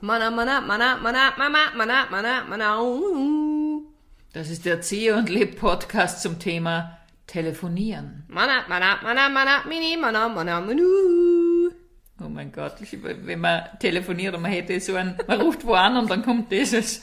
Mana, 0.00 0.30
mana, 0.30 0.60
mana, 0.60 0.96
mana, 0.96 1.32
mana, 1.36 1.72
mana, 1.74 2.06
mana, 2.08 2.44
mana. 2.44 3.82
Das 4.32 4.48
ist 4.48 4.64
der 4.64 4.80
Zieh 4.80 5.10
und 5.10 5.28
Leb 5.28 5.58
Podcast 5.58 6.22
zum 6.22 6.38
Thema 6.38 6.98
Telefonieren. 7.26 8.22
Mana, 8.28 8.62
mana, 8.68 9.00
mana, 9.02 9.28
mana, 9.28 9.64
mini, 9.68 9.96
mana, 9.96 10.28
mana, 10.28 10.60
manu. 10.60 10.84
Oh 12.20 12.28
mein 12.28 12.52
Gott, 12.52 12.74
wenn 13.02 13.40
man 13.40 13.64
telefoniert 13.80 14.36
und 14.36 14.42
man 14.42 14.52
hätte 14.52 14.78
so 14.80 14.94
ein, 14.94 15.18
man 15.26 15.40
ruft 15.40 15.66
wo 15.66 15.72
an 15.72 15.96
und 15.96 16.08
dann 16.08 16.22
kommt 16.22 16.52
das 16.52 17.02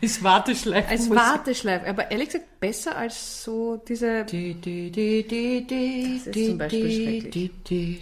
als, 0.00 0.22
Warteschleife. 0.22 0.88
Als 0.88 1.10
Warteschleife. 1.10 1.88
Aber 1.88 2.10
ehrlich 2.10 2.28
gesagt, 2.28 2.60
besser 2.60 2.96
als 2.96 3.44
so 3.44 3.76
diese... 3.76 4.24
Das 4.24 4.32
ist 4.32 4.64
zum 6.46 6.58
Beispiel 6.58 6.90
schrecklich. 6.90 7.50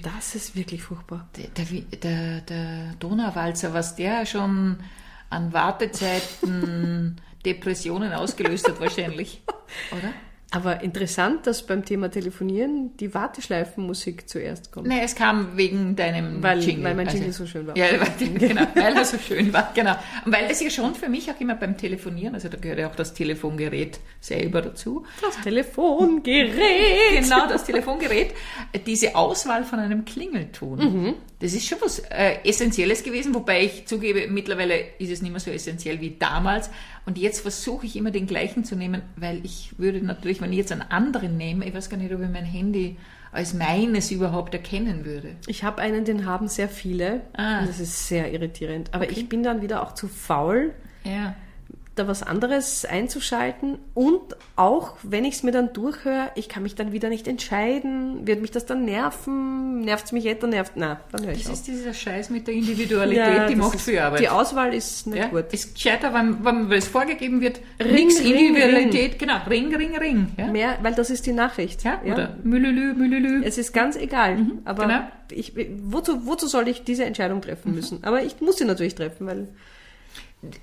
Das 0.02 0.34
ist 0.34 0.56
wirklich 0.56 0.82
furchtbar. 0.82 1.28
Der, 1.36 1.48
der, 1.98 2.40
der 2.40 2.94
Donauwalzer, 2.98 3.74
was 3.74 3.96
der 3.96 4.24
schon 4.26 4.78
an 5.30 5.52
Wartezeiten, 5.52 7.20
Depressionen 7.44 8.12
ausgelöst 8.12 8.68
hat 8.68 8.80
wahrscheinlich, 8.80 9.42
oder? 9.92 10.12
Aber 10.52 10.80
interessant, 10.82 11.46
dass 11.48 11.66
beim 11.66 11.84
Thema 11.84 12.08
Telefonieren 12.08 12.96
die 12.98 13.12
Warteschleifenmusik 13.14 14.28
zuerst 14.28 14.70
kommt. 14.70 14.86
Nee, 14.86 15.00
es 15.02 15.16
kam 15.16 15.56
wegen 15.56 15.96
deinem 15.96 16.40
Weil, 16.40 16.60
Jingle. 16.62 16.84
weil 16.84 16.94
mein 16.94 17.06
Also- 17.08 17.18
Jingle 17.18 17.32
so 17.32 17.46
schön 17.46 17.66
war. 17.66 17.76
Ja, 17.76 17.86
weil, 17.98 18.28
genau, 18.38 18.62
weil 18.74 18.94
er 18.96 19.04
so 19.04 19.18
schön 19.18 19.52
war, 19.52 19.72
genau. 19.74 19.96
Und 20.24 20.32
weil 20.32 20.46
das 20.46 20.62
ja 20.62 20.70
schon 20.70 20.94
für 20.94 21.08
mich 21.08 21.28
auch 21.30 21.40
immer 21.40 21.56
beim 21.56 21.76
Telefonieren, 21.76 22.34
also 22.34 22.48
da 22.48 22.58
gehört 22.58 22.78
ja 22.78 22.88
auch 22.88 22.94
das 22.94 23.12
Telefongerät 23.12 23.98
selber 24.20 24.62
dazu. 24.62 25.04
Das 25.20 25.36
Telefongerät. 25.40 26.52
Genau, 27.20 27.48
das 27.48 27.64
Telefongerät, 27.64 28.32
diese 28.86 29.16
Auswahl 29.16 29.64
von 29.64 29.78
einem 29.80 30.04
Klingelton. 30.04 30.78
Mhm. 30.78 31.14
Das 31.40 31.52
ist 31.52 31.66
schon 31.66 31.78
was 31.82 31.98
äh, 31.98 32.36
Essentielles 32.44 33.02
gewesen, 33.02 33.34
wobei 33.34 33.64
ich 33.64 33.86
zugebe, 33.86 34.26
mittlerweile 34.28 34.74
ist 34.98 35.10
es 35.10 35.20
nicht 35.22 35.32
mehr 35.32 35.40
so 35.40 35.50
essentiell 35.50 36.00
wie 36.00 36.16
damals. 36.18 36.70
Und 37.06 37.18
jetzt 37.18 37.40
versuche 37.40 37.86
ich 37.86 37.96
immer 37.96 38.10
den 38.10 38.26
gleichen 38.26 38.64
zu 38.64 38.74
nehmen, 38.76 39.02
weil 39.16 39.40
ich 39.44 39.78
würde 39.78 40.04
natürlich, 40.04 40.40
wenn 40.40 40.50
ich 40.52 40.58
jetzt 40.58 40.72
einen 40.72 40.82
anderen 40.82 41.36
nehme, 41.36 41.64
ich 41.64 41.72
weiß 41.72 41.88
gar 41.88 41.96
nicht, 41.96 42.12
ob 42.12 42.20
ich 42.20 42.28
mein 42.28 42.44
Handy 42.44 42.96
als 43.30 43.54
meines 43.54 44.10
überhaupt 44.10 44.54
erkennen 44.54 45.04
würde. 45.04 45.36
Ich 45.46 45.62
habe 45.62 45.80
einen, 45.82 46.04
den 46.04 46.26
haben 46.26 46.48
sehr 46.48 46.68
viele. 46.68 47.20
Ah. 47.34 47.60
Und 47.60 47.68
das 47.68 47.80
ist 47.80 48.08
sehr 48.08 48.32
irritierend. 48.32 48.92
Aber 48.92 49.08
ich 49.08 49.28
bin 49.28 49.42
dann 49.42 49.62
wieder 49.62 49.82
auch 49.82 49.94
zu 49.94 50.08
faul, 50.08 50.74
Ja. 51.04 51.34
Da 51.96 52.06
was 52.06 52.22
anderes 52.22 52.84
einzuschalten. 52.84 53.78
Und 53.94 54.20
auch, 54.54 54.96
wenn 55.02 55.24
ich 55.24 55.36
es 55.36 55.42
mir 55.42 55.50
dann 55.50 55.72
durchhöre, 55.72 56.30
ich 56.34 56.48
kann 56.48 56.62
mich 56.62 56.74
dann 56.74 56.92
wieder 56.92 57.08
nicht 57.08 57.26
entscheiden. 57.26 58.26
Wird 58.26 58.42
mich 58.42 58.50
das 58.50 58.66
dann 58.66 58.84
nerven? 58.84 59.80
Nervt 59.80 60.04
es 60.06 60.12
mich 60.12 60.26
etwa? 60.26 60.46
Nervt? 60.46 60.72
Na, 60.76 61.00
dann 61.10 61.24
höre 61.24 61.32
ich 61.32 61.42
Das 61.42 61.48
auf. 61.48 61.54
ist 61.54 61.66
dieser 61.66 61.94
Scheiß 61.94 62.30
mit 62.30 62.46
der 62.46 62.54
Individualität, 62.54 63.26
Ja, 63.26 63.46
die 63.46 63.56
macht 63.56 63.80
viel 63.80 63.98
Arbeit. 63.98 64.20
Die 64.20 64.28
Auswahl 64.28 64.74
ist 64.74 65.06
nicht 65.06 65.18
ja, 65.18 65.28
gut. 65.28 65.46
ist 65.52 65.74
gescheiter, 65.74 66.12
wenn, 66.12 66.44
wenn 66.44 66.70
es 66.70 66.86
vorgegeben 66.86 67.40
wird, 67.40 67.60
Ring, 67.80 68.08
ring, 68.08 68.10
Individualität, 68.10 69.18
genau, 69.18 69.38
Ring, 69.48 69.74
Ring, 69.74 69.96
Ring. 69.96 70.28
Ja? 70.36 70.46
Mehr, 70.48 70.78
weil 70.82 70.94
das 70.94 71.08
ist 71.08 71.26
die 71.26 71.32
Nachricht. 71.32 71.82
Ja? 71.82 72.00
Oder 72.04 72.36
Mülülü, 72.44 72.92
Mülülü. 72.92 73.42
Es 73.42 73.56
ist 73.56 73.72
ganz 73.72 73.96
egal. 73.96 74.46
aber 74.66 74.86
genau. 74.86 75.00
ich, 75.30 75.54
wozu, 75.82 76.26
wozu 76.26 76.46
soll 76.46 76.68
ich 76.68 76.84
diese 76.84 77.06
Entscheidung 77.06 77.40
treffen 77.40 77.74
müssen? 77.74 78.04
Aber 78.04 78.22
ich 78.22 78.40
muss 78.42 78.58
sie 78.58 78.66
natürlich 78.66 78.94
treffen, 78.94 79.26
weil 79.26 79.48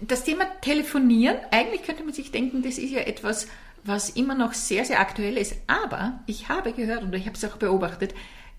Das 0.02 0.24
Thema 0.24 0.46
Telefonieren, 0.62 1.38
eigentlich 1.52 1.84
könnte 1.84 2.04
man 2.04 2.14
sich 2.14 2.32
denken, 2.32 2.62
das 2.64 2.78
ist 2.78 2.92
ja 2.92 3.00
etwas, 3.02 3.48
was 3.84 4.12
immer 4.12 4.36
noch 4.36 4.54
sehr, 4.54 4.86
sehr 4.86 5.00
aktuell 5.00 5.38
ist. 5.38 5.56
Aber 5.68 6.20
ich 6.26 6.48
habe 6.50 6.72
gehört 6.74 7.04
und 7.04 7.14
ich 7.16 7.26
habe 7.26 7.36
es 7.36 7.44
auch 7.44 7.58
beobachtet, 7.58 8.14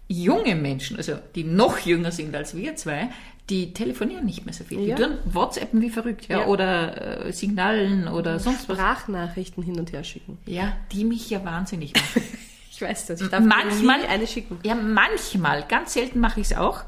junge 0.09 0.55
Menschen, 0.55 0.97
also 0.99 1.15
die 1.35 1.45
noch 1.45 1.79
jünger 1.79 2.13
sind 2.13 2.35
als 2.37 2.55
wir 2.55 2.77
zwei, 2.77 3.09
die 3.49 3.73
telefonieren 3.73 4.27
nicht 4.27 4.45
mehr 4.45 4.53
so 4.55 4.65
viel. 4.65 4.81
Ja. 4.81 4.97
Die 4.97 5.03
tun 5.03 5.19
WhatsAppen 5.25 5.81
wie 5.81 5.91
verrückt, 5.91 6.29
ja, 6.29 6.41
Ja. 6.41 6.47
oder 6.47 7.27
äh, 7.27 7.33
Signalen 7.33 8.09
oder 8.09 8.39
sonst 8.39 8.69
was. 8.69 8.77
Sprachnachrichten 8.77 9.63
hin 9.63 9.79
und 9.79 9.93
her 9.93 10.05
schicken. 10.05 10.37
Ja, 10.47 10.77
die 10.93 11.05
mich 11.05 11.31
ja 11.31 11.45
wahnsinnig 11.45 11.95
machen. 11.95 12.23
Ich 12.77 12.83
weiß 12.83 13.07
das. 13.07 13.21
Ich 13.21 13.29
darf 13.29 13.45
Manchmal- 13.45 14.05
eine 14.07 14.27
schicken. 14.27 14.59
Ja, 14.65 14.75
manchmal, 14.75 15.63
ganz 15.69 15.93
selten 15.93 16.19
mache 16.19 16.41
ich 16.41 16.51
es 16.51 16.57
auch, 16.57 16.81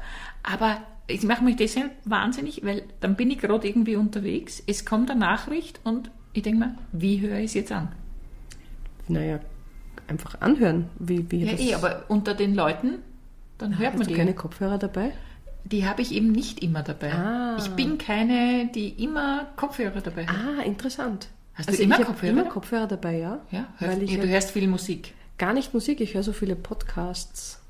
aber 0.43 0.81
ich 1.07 1.23
mache 1.23 1.43
mich 1.43 1.55
deshalb 1.55 1.91
wahnsinnig, 2.05 2.63
weil 2.65 2.83
dann 2.99 3.15
bin 3.15 3.31
ich 3.31 3.39
gerade 3.39 3.67
irgendwie 3.67 3.95
unterwegs, 3.95 4.61
es 4.67 4.85
kommt 4.85 5.09
eine 5.09 5.19
Nachricht 5.19 5.79
und 5.83 6.11
ich 6.33 6.43
denke 6.43 6.59
mir, 6.59 6.75
wie 6.91 7.19
höre 7.21 7.37
ich 7.39 7.45
es 7.45 7.53
jetzt 7.55 7.71
an? 7.71 7.89
Naja, 9.07 9.39
einfach 10.07 10.41
anhören. 10.41 10.89
Wie, 10.99 11.29
wie 11.31 11.45
Ja, 11.45 11.51
das, 11.53 11.61
eh, 11.61 11.73
aber 11.73 12.05
unter 12.09 12.33
den 12.33 12.53
Leuten, 12.55 12.99
dann 13.57 13.77
hört 13.79 13.93
Hast 13.93 13.99
man 13.99 14.07
du 14.07 14.13
die. 14.13 14.19
keine 14.19 14.33
Kopfhörer 14.33 14.77
dabei? 14.77 15.11
Die 15.63 15.85
habe 15.85 16.01
ich 16.01 16.13
eben 16.13 16.31
nicht 16.31 16.61
immer 16.63 16.83
dabei. 16.83 17.11
Ah. 17.13 17.57
Ich 17.59 17.69
bin 17.71 17.97
keine, 17.97 18.69
die 18.73 18.89
immer 19.03 19.47
Kopfhörer 19.55 20.01
dabei 20.01 20.25
hat. 20.27 20.35
Ah, 20.35 20.61
interessant. 20.63 21.29
Hast 21.55 21.69
du 21.69 21.71
also 21.71 21.83
immer 21.83 21.99
ich 21.99 22.05
Kopfhörer? 22.05 22.31
immer 22.31 22.45
Kopfhörer 22.45 22.87
dabei, 22.87 23.17
ja. 23.17 23.39
Ja, 23.51 23.67
hör, 23.77 23.89
Weil 23.89 24.03
ich 24.03 24.11
ja, 24.11 24.19
du 24.21 24.27
ja 24.27 24.33
hörst 24.33 24.51
viel 24.51 24.67
Musik. 24.67 25.13
gar 25.37 25.53
nicht 25.53 25.73
Musik, 25.73 25.99
ich 26.01 26.13
höre 26.13 26.23
so 26.23 26.33
viele 26.33 26.55
Podcasts. 26.55 27.61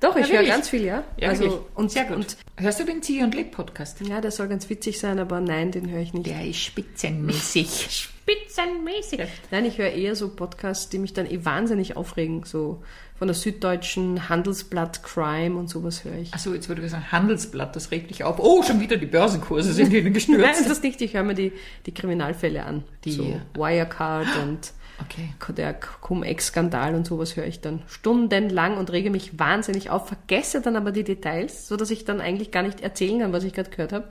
Doch, 0.00 0.16
ich 0.16 0.28
Ja, 0.28 0.38
höre 0.40 0.44
ganz 0.46 0.68
viel, 0.68 0.84
ja. 0.84 1.04
ja, 1.16 1.28
also, 1.28 1.44
wirklich. 1.44 1.60
und, 1.76 1.90
Sehr 1.92 2.04
gut. 2.04 2.16
Und, 2.16 2.36
hörst 2.56 2.80
du 2.80 2.84
den 2.84 3.02
Zieh 3.02 3.22
und 3.22 3.34
Leb 3.34 3.52
Podcast? 3.52 4.00
ja, 4.00 4.20
der 4.20 4.30
soll 4.30 4.48
ganz 4.48 4.68
witzig 4.68 4.98
sein, 4.98 5.18
aber 5.18 5.40
nein, 5.40 5.70
den 5.70 5.88
höre 5.90 6.00
ich 6.00 6.12
nicht. 6.12 6.26
Der 6.26 6.44
ist 6.44 6.58
spitzenmäßig. 6.60 8.08
Spitzenmäßig. 8.22 9.20
Nein, 9.50 9.64
ich 9.64 9.78
höre 9.78 9.90
eher 9.90 10.14
so 10.16 10.28
Podcasts, 10.28 10.88
die 10.88 10.98
mich 10.98 11.12
dann 11.12 11.26
eh 11.30 11.44
wahnsinnig 11.44 11.96
aufregen. 11.96 12.44
So 12.44 12.82
von 13.18 13.28
der 13.28 13.34
Süddeutschen, 13.34 14.28
Handelsblatt, 14.28 15.02
Crime 15.02 15.56
und 15.56 15.68
sowas 15.68 16.04
höre 16.04 16.16
ich. 16.18 16.32
Achso, 16.34 16.52
jetzt 16.54 16.68
würde 16.68 16.82
ich 16.84 16.90
sagen, 16.90 17.10
Handelsblatt, 17.12 17.74
das 17.76 17.90
regt 17.90 18.10
dich 18.10 18.24
auf. 18.24 18.38
Oh, 18.38 18.62
schon 18.62 18.80
wieder 18.80 18.96
die 18.96 19.06
Börsenkurse 19.06 19.72
sind 19.72 19.92
ihnen 19.92 20.04
Nein, 20.04 20.12
gestürzt. 20.12 20.68
das 20.70 20.82
nicht. 20.82 21.00
Ich 21.02 21.14
höre 21.14 21.22
mir 21.24 21.34
die, 21.34 21.52
die 21.86 21.94
Kriminalfälle 21.94 22.64
an. 22.64 22.84
Die- 23.04 23.12
so 23.12 23.40
Wirecard 23.54 24.26
und 24.42 24.72
Okay. 25.00 25.30
der 25.56 25.74
Cum-Ex-Skandal 25.74 26.94
und 26.94 27.06
sowas 27.06 27.36
höre 27.36 27.46
ich 27.46 27.60
dann 27.60 27.82
stundenlang 27.88 28.76
und 28.76 28.92
rege 28.92 29.10
mich 29.10 29.38
wahnsinnig 29.38 29.90
auf, 29.90 30.06
vergesse 30.08 30.60
dann 30.60 30.76
aber 30.76 30.92
die 30.92 31.04
Details, 31.04 31.66
so 31.66 31.76
dass 31.76 31.90
ich 31.90 32.04
dann 32.04 32.20
eigentlich 32.20 32.50
gar 32.50 32.62
nicht 32.62 32.80
erzählen 32.80 33.20
kann, 33.20 33.32
was 33.32 33.44
ich 33.44 33.52
gerade 33.52 33.70
gehört 33.70 33.92
habe. 33.92 34.08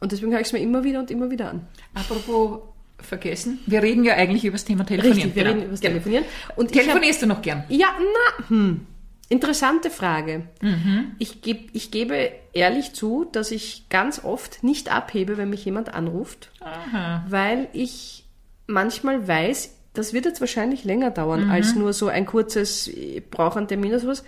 Und 0.00 0.12
deswegen 0.12 0.32
höre 0.32 0.40
ich 0.40 0.46
es 0.46 0.52
mir 0.52 0.60
immer 0.60 0.84
wieder 0.84 1.00
und 1.00 1.10
immer 1.10 1.30
wieder 1.30 1.50
an. 1.50 1.66
Apropos 1.94 2.60
vergessen, 3.00 3.58
wir 3.66 3.82
reden 3.82 4.04
ja 4.04 4.14
eigentlich 4.14 4.44
über 4.44 4.54
das 4.56 4.64
Thema 4.64 4.84
Telefonieren. 4.84 5.16
Richtig, 5.30 5.34
wir 5.36 5.42
Genau. 5.44 5.54
reden 5.54 5.62
über 5.64 5.70
das 5.72 5.80
Genau. 5.80 5.92
Telefonieren. 5.92 6.24
Und 6.56 6.70
ich 6.70 6.78
hab, 6.78 6.84
Telefonierst 6.84 7.22
du 7.22 7.26
noch 7.26 7.42
gern? 7.42 7.64
ja, 7.68 7.88
na, 7.98 8.48
hm. 8.48 8.86
Interessante 9.30 9.90
Frage. 9.90 10.44
Mhm. 10.62 11.12
Ich, 11.18 11.42
geb, 11.42 11.68
ich 11.74 11.90
gebe 11.90 12.30
ehrlich 12.54 12.94
zu, 12.94 13.26
dass 13.30 13.50
ich 13.50 13.84
ganz 13.90 14.24
oft 14.24 14.64
nicht 14.64 14.90
abhebe, 14.90 15.36
wenn 15.36 15.50
mich 15.50 15.66
jemand 15.66 15.92
anruft, 15.92 16.50
Aha. 16.60 17.26
weil 17.28 17.68
ich 17.74 18.24
manchmal 18.66 19.28
weiß, 19.28 19.74
das 19.98 20.12
wird 20.12 20.24
jetzt 20.24 20.40
wahrscheinlich 20.40 20.84
länger 20.84 21.10
dauern 21.10 21.44
Mhm. 21.46 21.50
als 21.50 21.74
nur 21.74 21.92
so 21.92 22.06
ein 22.08 22.24
kurzes, 22.24 22.86
ich 22.88 23.28
brauche 23.28 23.58
einen 23.58 23.68
Termin 23.68 23.90
oder 23.90 24.00
sowas. 24.00 24.24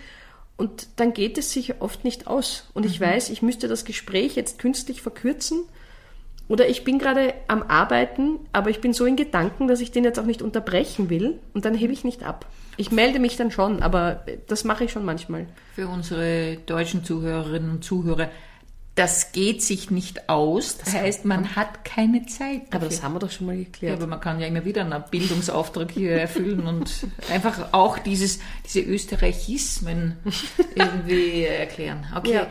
Und 0.56 0.88
dann 0.96 1.14
geht 1.14 1.38
es 1.38 1.52
sich 1.52 1.80
oft 1.80 2.04
nicht 2.04 2.26
aus. 2.26 2.68
Und 2.74 2.84
Mhm. 2.84 2.90
ich 2.90 3.00
weiß, 3.00 3.30
ich 3.30 3.40
müsste 3.40 3.68
das 3.68 3.84
Gespräch 3.84 4.36
jetzt 4.36 4.58
künstlich 4.58 5.00
verkürzen. 5.00 5.62
Oder 6.48 6.68
ich 6.68 6.82
bin 6.82 6.98
gerade 6.98 7.32
am 7.46 7.62
Arbeiten, 7.62 8.40
aber 8.52 8.70
ich 8.70 8.80
bin 8.80 8.92
so 8.92 9.04
in 9.06 9.14
Gedanken, 9.14 9.68
dass 9.68 9.80
ich 9.80 9.92
den 9.92 10.02
jetzt 10.02 10.18
auch 10.18 10.24
nicht 10.26 10.42
unterbrechen 10.42 11.08
will. 11.08 11.38
Und 11.54 11.64
dann 11.64 11.74
hebe 11.74 11.92
ich 11.92 12.02
nicht 12.02 12.24
ab. 12.24 12.44
Ich 12.76 12.90
melde 12.90 13.20
mich 13.20 13.36
dann 13.36 13.50
schon, 13.52 13.82
aber 13.82 14.24
das 14.48 14.64
mache 14.64 14.84
ich 14.84 14.90
schon 14.92 15.04
manchmal. 15.04 15.46
Für 15.76 15.86
unsere 15.86 16.56
deutschen 16.66 17.04
Zuhörerinnen 17.04 17.70
und 17.70 17.84
Zuhörer, 17.84 18.28
das 19.00 19.32
geht 19.32 19.62
sich 19.62 19.90
nicht 19.90 20.28
aus. 20.28 20.76
Das 20.76 20.92
heißt, 20.94 21.24
man 21.24 21.56
hat 21.56 21.84
keine 21.86 22.26
Zeit. 22.26 22.62
Aber 22.70 22.80
dafür. 22.80 22.88
das 22.90 23.02
haben 23.02 23.14
wir 23.14 23.18
doch 23.18 23.30
schon 23.30 23.46
mal 23.46 23.56
Ja, 23.56 23.64
geklärt. 23.64 23.96
aber 23.96 24.06
man 24.06 24.20
kann 24.20 24.38
ja 24.40 24.46
immer 24.46 24.64
wieder 24.66 24.82
einen 24.82 25.02
Bildungsauftrag 25.10 25.90
hier 25.90 26.12
erfüllen 26.12 26.66
und 26.66 26.90
einfach 27.32 27.72
auch 27.72 27.98
dieses, 27.98 28.40
diese 28.66 28.80
Österreichismen 28.80 30.16
irgendwie 30.74 31.44
erklären. 31.44 32.06
Okay. 32.14 32.32
Ja. 32.34 32.46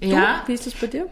Du, 0.00 0.08
Ja, 0.08 0.42
wie 0.46 0.52
ist 0.52 0.66
das 0.66 0.74
bei 0.74 0.86
dir? 0.88 1.06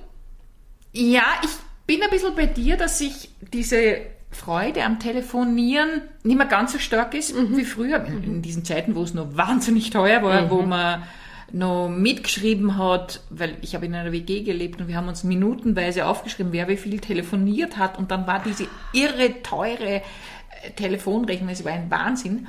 ja, 0.93 1.23
ich 1.43 1.51
bin 1.87 2.03
ein 2.03 2.11
bisschen 2.11 2.35
bei 2.37 2.47
dir, 2.47 2.77
dass 2.77 3.01
ich 3.01 3.31
diese 3.53 3.97
Freude 4.31 4.85
am 4.85 4.99
Telefonieren 5.01 6.03
nicht 6.23 6.37
mehr 6.37 6.47
ganz 6.47 6.73
so 6.73 6.79
stark 6.79 7.15
ist 7.15 7.35
wie 7.57 7.65
früher. 7.65 8.05
In, 8.05 8.23
in 8.25 8.43
diesen 8.43 8.65
Zeiten, 8.65 8.95
wo 8.95 9.03
es 9.03 9.15
noch 9.15 9.37
wahnsinnig 9.37 9.91
teuer 9.91 10.23
war, 10.23 10.51
wo 10.51 10.63
man 10.63 11.03
noch 11.53 11.89
mitgeschrieben 11.89 12.79
hat, 12.79 13.21
weil 13.31 13.57
ich 13.61 13.75
habe 13.75 13.87
in 13.87 13.95
einer 13.95 14.13
WG 14.13 14.43
gelebt 14.43 14.81
und 14.81 14.89
wir 14.89 14.97
haben 14.97 15.09
uns 15.09 15.25
minutenweise 15.25 16.07
aufgeschrieben, 16.07 16.53
wer 16.53 16.69
wie 16.69 16.77
viel 16.77 16.99
telefoniert 17.01 17.77
hat 17.77 17.99
und 17.99 18.11
dann 18.11 18.27
war 18.27 18.43
diese 18.43 18.67
irre 18.93 19.43
teure 19.43 19.97
äh, 19.97 20.03
Telefonrechnung, 20.77 21.51
es 21.51 21.65
war 21.65 21.73
ein 21.73 21.91
Wahnsinn. 21.91 22.47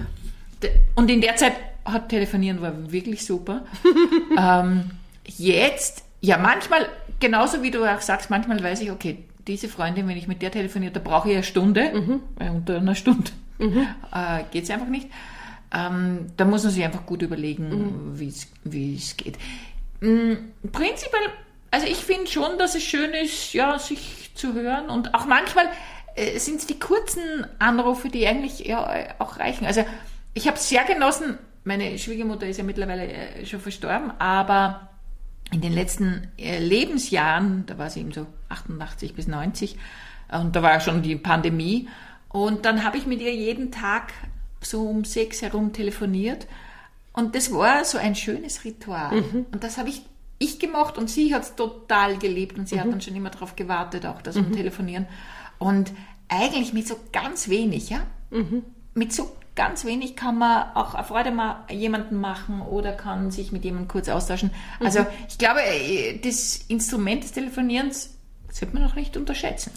Und 0.96 1.12
in 1.12 1.22
der 1.22 1.36
Zeit 1.36 1.54
hat 1.84 2.10
Telefonieren 2.10 2.62
war 2.62 2.92
wirklich 2.92 3.26
super. 3.26 3.66
ähm, 4.38 4.92
jetzt, 5.26 6.04
ja 6.22 6.38
manchmal, 6.38 6.88
genauso 7.20 7.62
wie 7.62 7.72
du 7.72 7.86
auch 7.86 8.02
sagst, 8.02 8.30
manchmal 8.30 8.64
weiß 8.64 8.82
ich, 8.82 8.92
okay, 8.92 9.20
diese 9.48 9.68
Freundin, 9.68 10.08
wenn 10.08 10.18
ich 10.18 10.28
mit 10.28 10.42
der 10.42 10.52
telefoniere, 10.52 10.94
da 10.94 11.00
brauche 11.00 11.30
ich 11.30 11.36
eine 11.36 11.44
Stunde, 11.44 11.92
weil 12.38 12.50
unter 12.50 12.78
einer 12.78 12.96
Stunde 12.96 13.32
äh, 14.12 14.44
geht 14.52 14.64
es 14.64 14.72
einfach 14.72 14.88
nicht. 14.88 15.08
Ähm, 15.76 16.28
da 16.38 16.46
muss 16.46 16.64
man 16.64 16.72
sich 16.72 16.84
einfach 16.84 17.06
gut 17.06 17.22
überlegen, 17.22 18.18
wie 18.18 18.30
es 18.30 18.48
wie 18.64 18.96
es 18.96 19.18
geht. 19.18 19.38
Mm, 20.00 20.34
Prinzipiell, 20.72 21.30
Also 21.72 21.88
ich 21.88 21.98
finde 21.98 22.28
schon, 22.28 22.58
dass 22.58 22.76
es 22.76 22.84
schön 22.84 23.12
ist, 23.12 23.54
ja, 23.54 23.78
sich 23.78 24.32
zu 24.36 24.54
hören 24.54 24.90
und 24.90 25.14
auch 25.14 25.26
manchmal 25.26 25.66
äh, 26.16 26.40
sind 26.40 26.60
es 26.60 26.68
die 26.68 26.80
kurzen 26.80 27.46
Anrufe, 27.60 28.08
die 28.10 28.26
eigentlich 28.26 28.60
ja 28.60 29.16
auch 29.20 29.38
reichen. 29.40 29.66
Also 29.66 29.84
ich 30.34 30.48
habe 30.48 30.58
sehr 30.58 30.86
genossen, 30.86 31.38
meine 31.66 31.98
Schwiegermutter 31.98 32.48
ist 32.48 32.58
ja 32.58 32.64
mittlerweile 32.64 33.08
äh, 33.08 33.46
schon 33.46 33.60
verstorben, 33.60 34.12
aber 34.20 34.90
in 35.52 35.62
den 35.62 35.74
letzten 35.74 36.30
äh, 36.38 36.60
Lebensjahren, 36.60 37.66
da 37.66 37.78
war 37.78 37.90
sie 37.90 38.00
eben 38.00 38.12
so 38.14 38.28
88 38.50 39.14
bis 39.14 39.28
90 39.28 39.78
und 40.32 40.56
da 40.56 40.62
war 40.62 40.80
schon 40.80 41.02
die 41.02 41.16
Pandemie 41.18 41.90
und 42.30 42.66
dann 42.66 42.84
habe 42.84 42.98
ich 42.98 43.06
mit 43.06 43.22
ihr 43.22 43.34
jeden 43.34 43.72
Tag 43.72 44.14
so 44.66 44.82
um 44.84 45.04
sechs 45.04 45.42
herum 45.42 45.74
telefoniert 45.74 46.48
und 47.14 47.36
das 47.36 47.54
war 47.54 47.86
so 47.86 47.98
ein 47.98 48.16
schönes 48.16 48.66
Ritual 48.66 49.22
mhm. 49.22 49.46
und 49.52 49.64
das 49.64 49.78
habe 49.78 49.90
ich 49.90 50.04
ich 50.38 50.60
gemacht 50.60 50.98
und 50.98 51.10
sie 51.10 51.34
hat 51.34 51.44
es 51.44 51.56
total 51.56 52.18
geliebt 52.18 52.58
und 52.58 52.68
sie 52.68 52.76
mhm. 52.76 52.80
hat 52.82 52.92
dann 52.92 53.02
schon 53.02 53.16
immer 53.16 53.30
darauf 53.30 53.56
gewartet, 53.56 54.06
auch 54.06 54.22
das 54.22 54.36
mhm. 54.36 54.52
Telefonieren. 54.52 55.08
Und 55.60 55.92
eigentlich 56.28 56.74
mit 56.74 56.88
so 56.88 56.96
ganz 57.12 57.48
wenig, 57.50 57.90
ja? 57.90 58.02
Mhm. 58.32 58.64
Mit 58.94 59.14
so 59.14 59.36
ganz 59.56 59.86
wenig 59.86 60.16
kann 60.16 60.38
man 60.38 60.76
auch 60.76 60.94
eine 60.94 61.06
Freude 61.06 61.32
mal 61.32 61.64
jemanden 61.70 62.18
machen 62.18 62.62
oder 62.62 62.92
kann 62.92 63.32
sich 63.32 63.52
mit 63.52 63.64
jemandem 63.64 63.88
kurz 63.88 64.10
austauschen. 64.10 64.52
Also 64.82 65.02
mhm. 65.02 65.08
ich 65.30 65.38
glaube, 65.38 65.62
äh, 65.62 66.20
das 66.20 66.58
Instrument 66.68 67.24
des 67.24 67.32
Telefonierens 67.32 68.18
sollte 68.52 68.74
man 68.74 68.90
auch 68.90 68.96
nicht 68.96 69.16
unterschätzen. 69.16 69.72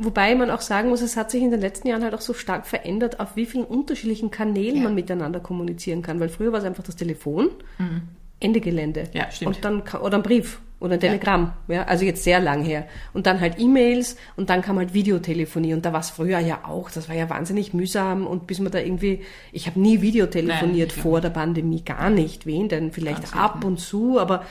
Wobei 0.00 0.36
man 0.36 0.48
auch 0.48 0.60
sagen 0.60 0.90
muss, 0.90 1.02
es 1.02 1.16
hat 1.16 1.32
sich 1.32 1.42
in 1.42 1.50
den 1.50 1.60
letzten 1.60 1.88
Jahren 1.88 2.04
halt 2.04 2.14
auch 2.14 2.20
so 2.20 2.32
stark 2.32 2.68
verändert, 2.68 3.18
auf 3.18 3.34
wie 3.34 3.46
vielen 3.46 3.64
unterschiedlichen 3.64 4.30
Kanälen 4.30 4.76
ja. 4.76 4.82
man 4.84 4.94
miteinander 4.94 5.40
kommunizieren 5.40 6.02
kann. 6.02 6.20
Weil 6.20 6.28
früher 6.28 6.52
war 6.52 6.60
es 6.60 6.64
einfach 6.64 6.84
das 6.84 6.94
Telefon. 6.94 7.50
Mhm. 7.78 8.02
Ende 8.38 8.60
Gelände. 8.60 9.08
Ja, 9.12 9.28
stimmt. 9.32 9.56
Und 9.56 9.64
dann, 9.64 9.82
oder 10.00 10.18
ein 10.18 10.22
Brief 10.22 10.60
oder 10.78 10.94
ein 10.94 11.00
Telegramm, 11.00 11.52
ja. 11.66 11.74
ja. 11.74 11.84
also 11.86 12.04
jetzt 12.04 12.22
sehr 12.22 12.38
lang 12.38 12.62
her. 12.62 12.86
Und 13.12 13.26
dann 13.26 13.40
halt 13.40 13.58
E-Mails 13.58 14.16
und 14.36 14.50
dann 14.50 14.62
kam 14.62 14.78
halt 14.78 14.94
Videotelefonie 14.94 15.74
und 15.74 15.84
da 15.84 15.92
war 15.92 15.98
es 15.98 16.10
früher 16.10 16.38
ja 16.38 16.60
auch, 16.64 16.92
das 16.92 17.08
war 17.08 17.16
ja 17.16 17.28
wahnsinnig 17.28 17.74
mühsam 17.74 18.24
und 18.24 18.46
bis 18.46 18.60
man 18.60 18.70
da 18.70 18.78
irgendwie, 18.78 19.22
ich 19.50 19.66
habe 19.66 19.80
nie 19.80 20.00
Videotelefoniert 20.00 20.92
Nein, 20.94 21.02
vor 21.02 21.20
der 21.20 21.30
Pandemie, 21.30 21.82
gar 21.82 22.10
nicht, 22.10 22.46
wen 22.46 22.68
denn, 22.68 22.92
vielleicht 22.92 23.22
Ganz 23.22 23.34
ab 23.36 23.64
und 23.64 23.80
zu, 23.80 24.20
aber 24.20 24.44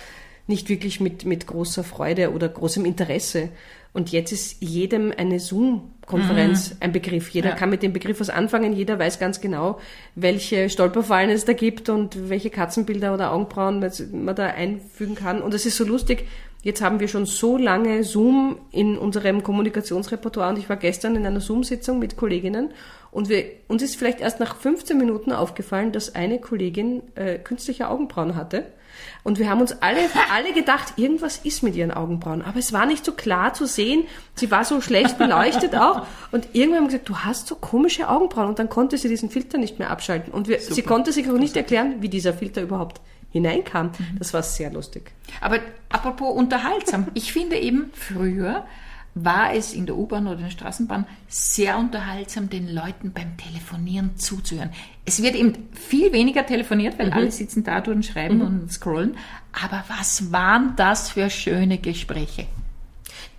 nicht 0.47 0.67
wirklich 0.67 0.99
mit, 0.99 1.23
mit 1.23 1.47
großer 1.47 1.85
Freude 1.85 2.33
oder 2.33 2.49
großem 2.49 2.83
Interesse. 2.83 3.49
Und 3.97 4.11
jetzt 4.11 4.31
ist 4.31 4.61
jedem 4.61 5.11
eine 5.17 5.39
Zoom-Konferenz 5.39 6.69
mhm. 6.69 6.75
ein 6.81 6.91
Begriff. 6.91 7.29
Jeder 7.29 7.49
ja. 7.49 7.55
kann 7.55 7.71
mit 7.71 7.81
dem 7.81 7.93
Begriff 7.93 8.19
was 8.19 8.29
anfangen. 8.29 8.73
Jeder 8.73 8.99
weiß 8.99 9.17
ganz 9.17 9.41
genau, 9.41 9.79
welche 10.13 10.69
Stolperfallen 10.69 11.31
es 11.31 11.45
da 11.45 11.53
gibt 11.53 11.89
und 11.89 12.29
welche 12.29 12.51
Katzenbilder 12.51 13.11
oder 13.11 13.31
Augenbrauen 13.31 13.83
man 14.11 14.35
da 14.35 14.45
einfügen 14.45 15.15
kann. 15.15 15.41
Und 15.41 15.55
es 15.55 15.65
ist 15.65 15.77
so 15.77 15.83
lustig. 15.83 16.27
Jetzt 16.61 16.83
haben 16.83 16.99
wir 16.99 17.07
schon 17.07 17.25
so 17.25 17.57
lange 17.57 18.03
Zoom 18.03 18.59
in 18.71 18.99
unserem 18.99 19.41
Kommunikationsrepertoire 19.41 20.49
und 20.49 20.59
ich 20.59 20.69
war 20.69 20.77
gestern 20.77 21.15
in 21.15 21.25
einer 21.25 21.41
Zoom-Sitzung 21.41 21.97
mit 21.97 22.17
Kolleginnen 22.17 22.69
und 23.17 23.29
wir, 23.29 23.45
uns 23.67 23.81
ist 23.81 23.95
vielleicht 23.95 24.21
erst 24.21 24.39
nach 24.39 24.55
15 24.57 24.95
Minuten 24.95 25.31
aufgefallen, 25.31 25.91
dass 25.91 26.13
eine 26.13 26.39
Kollegin 26.39 27.01
äh, 27.15 27.39
künstliche 27.39 27.89
Augenbrauen 27.89 28.35
hatte. 28.35 28.67
Und 29.23 29.39
wir 29.39 29.49
haben 29.49 29.59
uns 29.59 29.81
alle, 29.81 30.01
alle 30.31 30.53
gedacht, 30.53 30.93
irgendwas 30.97 31.37
ist 31.37 31.63
mit 31.63 31.75
ihren 31.75 31.89
Augenbrauen. 31.89 32.43
Aber 32.43 32.59
es 32.59 32.73
war 32.73 32.85
nicht 32.85 33.03
so 33.03 33.13
klar 33.13 33.55
zu 33.55 33.65
sehen. 33.65 34.03
Sie 34.35 34.51
war 34.51 34.65
so 34.65 34.81
schlecht 34.81 35.17
beleuchtet 35.17 35.75
auch. 35.75 36.05
Und 36.31 36.49
irgendwann 36.53 36.77
haben 36.77 36.83
wir 36.91 36.99
gesagt, 36.99 37.09
du 37.09 37.17
hast 37.17 37.47
so 37.47 37.55
komische 37.55 38.07
Augenbrauen. 38.07 38.49
Und 38.49 38.59
dann 38.59 38.69
konnte 38.69 38.99
sie 38.99 39.09
diesen 39.09 39.31
Filter 39.31 39.57
nicht 39.57 39.79
mehr 39.79 39.89
abschalten. 39.89 40.31
Und 40.31 40.47
wir, 40.47 40.59
sie 40.59 40.83
konnte 40.83 41.11
sich 41.11 41.27
auch 41.27 41.39
nicht 41.39 41.57
erklären, 41.57 41.95
wie 42.01 42.09
dieser 42.09 42.35
Filter 42.35 42.61
überhaupt 42.61 43.01
hineinkam. 43.31 43.87
Mhm. 43.97 44.19
Das 44.19 44.31
war 44.35 44.43
sehr 44.43 44.71
lustig. 44.71 45.11
Aber 45.41 45.57
apropos 45.89 46.35
unterhaltsam. 46.35 47.07
Ich 47.15 47.33
finde 47.33 47.57
eben 47.57 47.89
früher, 47.95 48.67
war 49.23 49.53
es 49.53 49.73
in 49.73 49.85
der 49.85 49.97
U-Bahn 49.97 50.27
oder 50.27 50.37
in 50.37 50.43
der 50.43 50.51
Straßenbahn 50.51 51.05
sehr 51.27 51.77
unterhaltsam, 51.77 52.49
den 52.49 52.73
Leuten 52.73 53.11
beim 53.13 53.37
Telefonieren 53.37 54.17
zuzuhören. 54.17 54.71
Es 55.05 55.21
wird 55.21 55.35
eben 55.35 55.69
viel 55.73 56.11
weniger 56.13 56.45
telefoniert, 56.45 56.99
weil 56.99 57.07
mhm. 57.07 57.13
alle 57.13 57.31
sitzen 57.31 57.63
da 57.63 57.79
und 57.79 58.05
schreiben 58.05 58.37
mhm. 58.37 58.45
und 58.45 58.71
scrollen. 58.71 59.17
Aber 59.53 59.83
was 59.87 60.31
waren 60.31 60.75
das 60.75 61.09
für 61.09 61.29
schöne 61.29 61.77
Gespräche? 61.77 62.47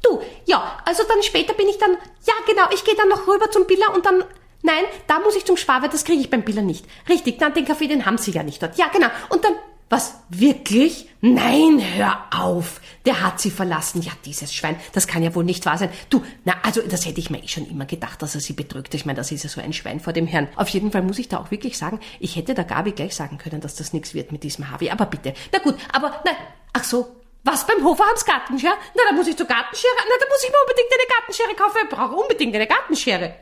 Du, 0.02 0.20
ja, 0.46 0.78
also 0.84 1.02
dann 1.08 1.22
später 1.22 1.54
bin 1.54 1.68
ich 1.68 1.78
dann, 1.78 1.90
ja 1.90 2.34
genau, 2.46 2.68
ich 2.72 2.84
gehe 2.84 2.94
dann 2.94 3.08
noch 3.08 3.26
rüber 3.26 3.50
zum 3.50 3.66
Biller 3.66 3.94
und 3.94 4.06
dann, 4.06 4.22
nein, 4.62 4.84
da 5.06 5.18
muss 5.20 5.36
ich 5.36 5.44
zum 5.44 5.56
Schwabe, 5.56 5.88
das 5.88 6.04
kriege 6.04 6.20
ich 6.20 6.30
beim 6.30 6.42
Biller 6.42 6.62
nicht. 6.62 6.86
Richtig, 7.08 7.38
dann 7.38 7.54
den 7.54 7.64
Kaffee, 7.64 7.88
den 7.88 8.06
haben 8.06 8.18
sie 8.18 8.30
ja 8.30 8.42
nicht 8.42 8.62
dort. 8.62 8.78
Ja 8.78 8.88
genau, 8.88 9.08
und 9.28 9.44
dann 9.44 9.54
was? 9.90 10.14
Wirklich? 10.28 11.08
Nein, 11.20 11.82
hör 11.94 12.18
auf. 12.30 12.80
Der 13.06 13.22
hat 13.22 13.40
sie 13.40 13.50
verlassen. 13.50 14.02
Ja, 14.02 14.12
dieses 14.24 14.54
Schwein. 14.54 14.76
Das 14.92 15.06
kann 15.06 15.22
ja 15.22 15.34
wohl 15.34 15.44
nicht 15.44 15.64
wahr 15.64 15.78
sein. 15.78 15.90
Du, 16.10 16.22
na, 16.44 16.54
also, 16.62 16.82
das 16.82 17.06
hätte 17.06 17.20
ich 17.20 17.30
mir 17.30 17.42
eh 17.42 17.48
schon 17.48 17.68
immer 17.68 17.86
gedacht, 17.86 18.20
dass 18.20 18.34
er 18.34 18.40
sie 18.40 18.52
betrügt. 18.52 18.92
Ich 18.94 19.06
meine, 19.06 19.16
das 19.16 19.32
ist 19.32 19.44
ja 19.44 19.50
so 19.50 19.60
ein 19.60 19.72
Schwein 19.72 20.00
vor 20.00 20.12
dem 20.12 20.26
Herrn. 20.26 20.48
Auf 20.56 20.68
jeden 20.68 20.92
Fall 20.92 21.02
muss 21.02 21.18
ich 21.18 21.28
da 21.28 21.38
auch 21.38 21.50
wirklich 21.50 21.78
sagen, 21.78 22.00
ich 22.20 22.36
hätte 22.36 22.54
der 22.54 22.64
Gabi 22.64 22.92
gleich 22.92 23.14
sagen 23.14 23.38
können, 23.38 23.60
dass 23.60 23.76
das 23.76 23.92
nichts 23.92 24.12
wird 24.12 24.30
mit 24.30 24.42
diesem 24.44 24.70
Harvey. 24.70 24.90
Aber 24.90 25.06
bitte. 25.06 25.32
Na 25.52 25.58
gut, 25.58 25.76
aber, 25.92 26.20
nein. 26.24 26.36
Ach 26.74 26.84
so. 26.84 27.14
Was 27.44 27.66
beim 27.66 27.82
Hofer 27.82 28.04
haben's 28.04 28.26
Gartenschere? 28.26 28.74
Na, 28.94 29.02
da 29.08 29.14
muss 29.14 29.26
ich 29.26 29.36
zur 29.36 29.46
Gartenschere. 29.46 29.90
Na, 29.96 30.14
da 30.20 30.26
muss 30.28 30.42
ich 30.44 30.50
mir 30.50 30.58
unbedingt 30.60 30.92
eine 30.92 31.08
Gartenschere 31.16 31.54
kaufen. 31.56 31.78
Ich 31.84 31.88
brauche 31.88 32.14
unbedingt 32.14 32.54
eine 32.54 32.66
Gartenschere. 32.66 33.34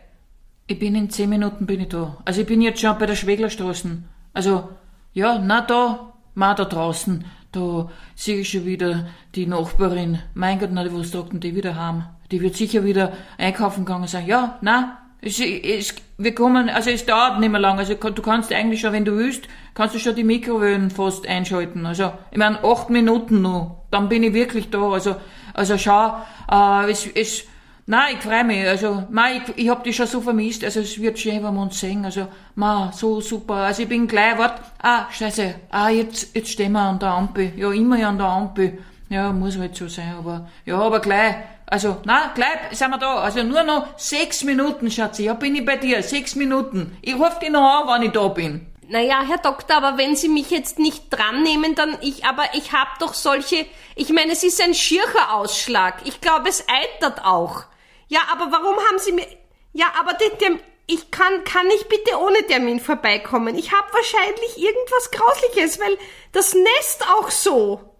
Ich 0.68 0.78
bin 0.78 0.94
in 0.94 1.10
zehn 1.10 1.28
Minuten 1.28 1.66
bin 1.66 1.80
ich 1.80 1.88
da. 1.88 2.18
Also 2.24 2.42
ich 2.42 2.46
bin 2.46 2.60
jetzt 2.60 2.80
schon 2.80 2.96
bei 2.98 3.06
der 3.06 3.16
Schweglerstraße. 3.16 3.98
Also, 4.32 4.68
ja, 5.12 5.38
na 5.38 5.60
da, 5.62 6.12
Ma 6.36 6.52
da 6.52 6.66
draußen, 6.66 7.24
da 7.50 7.88
sehe 8.14 8.40
ich 8.40 8.50
schon 8.50 8.66
wieder 8.66 9.06
die 9.34 9.46
Nachbarin. 9.46 10.18
Mein 10.34 10.58
Gott, 10.58 10.68
na, 10.70 10.84
was 10.92 11.10
sagt 11.10 11.32
denn 11.32 11.40
die 11.40 11.56
wieder 11.56 11.76
heim? 11.76 12.04
Die 12.30 12.42
wird 12.42 12.56
sicher 12.56 12.84
wieder 12.84 13.14
einkaufen 13.38 13.86
gegangen 13.86 14.06
sagen, 14.06 14.26
ja, 14.26 14.58
na, 14.60 14.98
es, 15.22 15.40
es, 15.40 15.94
wir 16.18 16.34
kommen, 16.34 16.68
also 16.68 16.90
es 16.90 17.06
dauert 17.06 17.40
nicht 17.40 17.50
mehr 17.50 17.60
lang. 17.60 17.78
Also 17.78 17.94
du 17.94 18.20
kannst 18.20 18.52
eigentlich 18.52 18.82
schon, 18.82 18.92
wenn 18.92 19.06
du 19.06 19.16
willst, 19.16 19.48
kannst 19.72 19.94
du 19.94 19.98
schon 19.98 20.14
die 20.14 20.24
Mikrowellen 20.24 20.90
fast 20.90 21.26
einschalten. 21.26 21.86
Also, 21.86 22.12
ich 22.30 22.36
meine, 22.36 22.62
acht 22.62 22.90
Minuten 22.90 23.40
noch, 23.40 23.86
dann 23.90 24.10
bin 24.10 24.22
ich 24.22 24.34
wirklich 24.34 24.68
da. 24.68 24.90
Also, 24.90 25.16
also 25.54 25.78
schau, 25.78 26.18
äh, 26.52 26.90
es, 26.90 27.06
es, 27.06 27.44
Nein, 27.88 28.16
ich 28.16 28.22
freue 28.24 28.42
mich. 28.42 28.66
Also, 28.66 29.04
nein, 29.10 29.42
ich, 29.46 29.64
ich 29.64 29.68
hab 29.68 29.84
die 29.84 29.92
schon 29.92 30.08
so 30.08 30.20
vermisst. 30.20 30.64
Also, 30.64 30.80
es 30.80 31.00
wird 31.00 31.20
schön, 31.20 31.42
wenn 31.44 31.54
wir 31.54 31.62
uns 31.62 31.78
sehen. 31.78 32.04
Also, 32.04 32.26
ma, 32.56 32.90
so 32.92 33.20
super. 33.20 33.54
Also, 33.54 33.82
ich 33.82 33.88
bin 33.88 34.08
gleich, 34.08 34.36
wart, 34.36 34.60
ah, 34.82 35.06
scheiße, 35.08 35.54
ah, 35.70 35.88
jetzt, 35.88 36.34
jetzt 36.34 36.50
stehen 36.50 36.72
wir 36.72 36.80
an 36.80 36.98
der 36.98 37.10
Ampel. 37.10 37.52
Ja, 37.56 37.70
immer 37.70 38.04
an 38.04 38.18
der 38.18 38.26
Ampel. 38.26 38.78
Ja, 39.08 39.30
muss 39.32 39.56
halt 39.56 39.76
so 39.76 39.86
sein, 39.86 40.16
aber, 40.18 40.48
ja, 40.64 40.80
aber 40.80 40.98
gleich. 40.98 41.36
Also, 41.64 41.98
na, 42.04 42.32
gleich 42.34 42.76
sind 42.76 42.90
wir 42.90 42.98
da. 42.98 43.18
Also, 43.18 43.44
nur 43.44 43.62
noch 43.62 43.96
sechs 43.96 44.42
Minuten, 44.42 44.90
Schatzi. 44.90 45.22
Ja, 45.22 45.34
bin 45.34 45.54
ich 45.54 45.64
bei 45.64 45.76
dir. 45.76 46.02
Sechs 46.02 46.34
Minuten. 46.34 46.96
Ich 47.02 47.14
rufe 47.14 47.38
dich 47.40 47.50
noch 47.50 47.62
an, 47.62 47.88
wenn 47.88 48.08
ich 48.08 48.12
da 48.12 48.26
bin. 48.26 48.66
Naja, 48.88 49.22
Herr 49.28 49.38
Doktor, 49.38 49.76
aber 49.76 49.96
wenn 49.96 50.16
Sie 50.16 50.28
mich 50.28 50.50
jetzt 50.50 50.80
nicht 50.80 51.10
dran 51.10 51.44
nehmen, 51.44 51.76
dann 51.76 51.96
ich, 52.00 52.24
aber 52.24 52.42
ich 52.54 52.72
hab 52.72 52.98
doch 52.98 53.14
solche, 53.14 53.66
ich 53.94 54.10
meine, 54.10 54.32
es 54.32 54.42
ist 54.42 54.60
ein 54.60 54.74
schircher 54.74 55.34
Ausschlag. 55.34 56.02
Ich 56.04 56.20
glaube, 56.20 56.48
es 56.48 56.64
eitert 56.68 57.24
auch. 57.24 57.64
Ja, 58.08 58.20
aber 58.32 58.50
warum 58.52 58.76
haben 58.76 58.98
Sie 58.98 59.12
mir... 59.12 59.26
Ja, 59.72 59.86
aber 59.98 60.14
den, 60.14 60.38
den, 60.38 60.60
ich 60.86 61.10
kann, 61.10 61.44
kann 61.44 61.66
ich 61.68 61.88
bitte 61.88 62.18
ohne 62.18 62.46
Termin 62.46 62.80
vorbeikommen. 62.80 63.56
Ich 63.56 63.72
habe 63.72 63.92
wahrscheinlich 63.92 64.56
irgendwas 64.56 65.10
Grausliches, 65.10 65.80
weil 65.80 65.98
das 66.32 66.54
Nest 66.54 67.04
auch 67.08 67.30
so. 67.30 67.96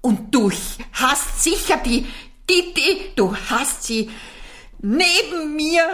Und 0.00 0.34
du 0.34 0.50
hast 0.92 1.42
sicher 1.42 1.76
die, 1.76 2.06
die, 2.48 2.74
die, 2.74 3.14
du 3.14 3.36
hast 3.50 3.84
sie 3.84 4.10
neben 4.78 5.54
mir, 5.54 5.84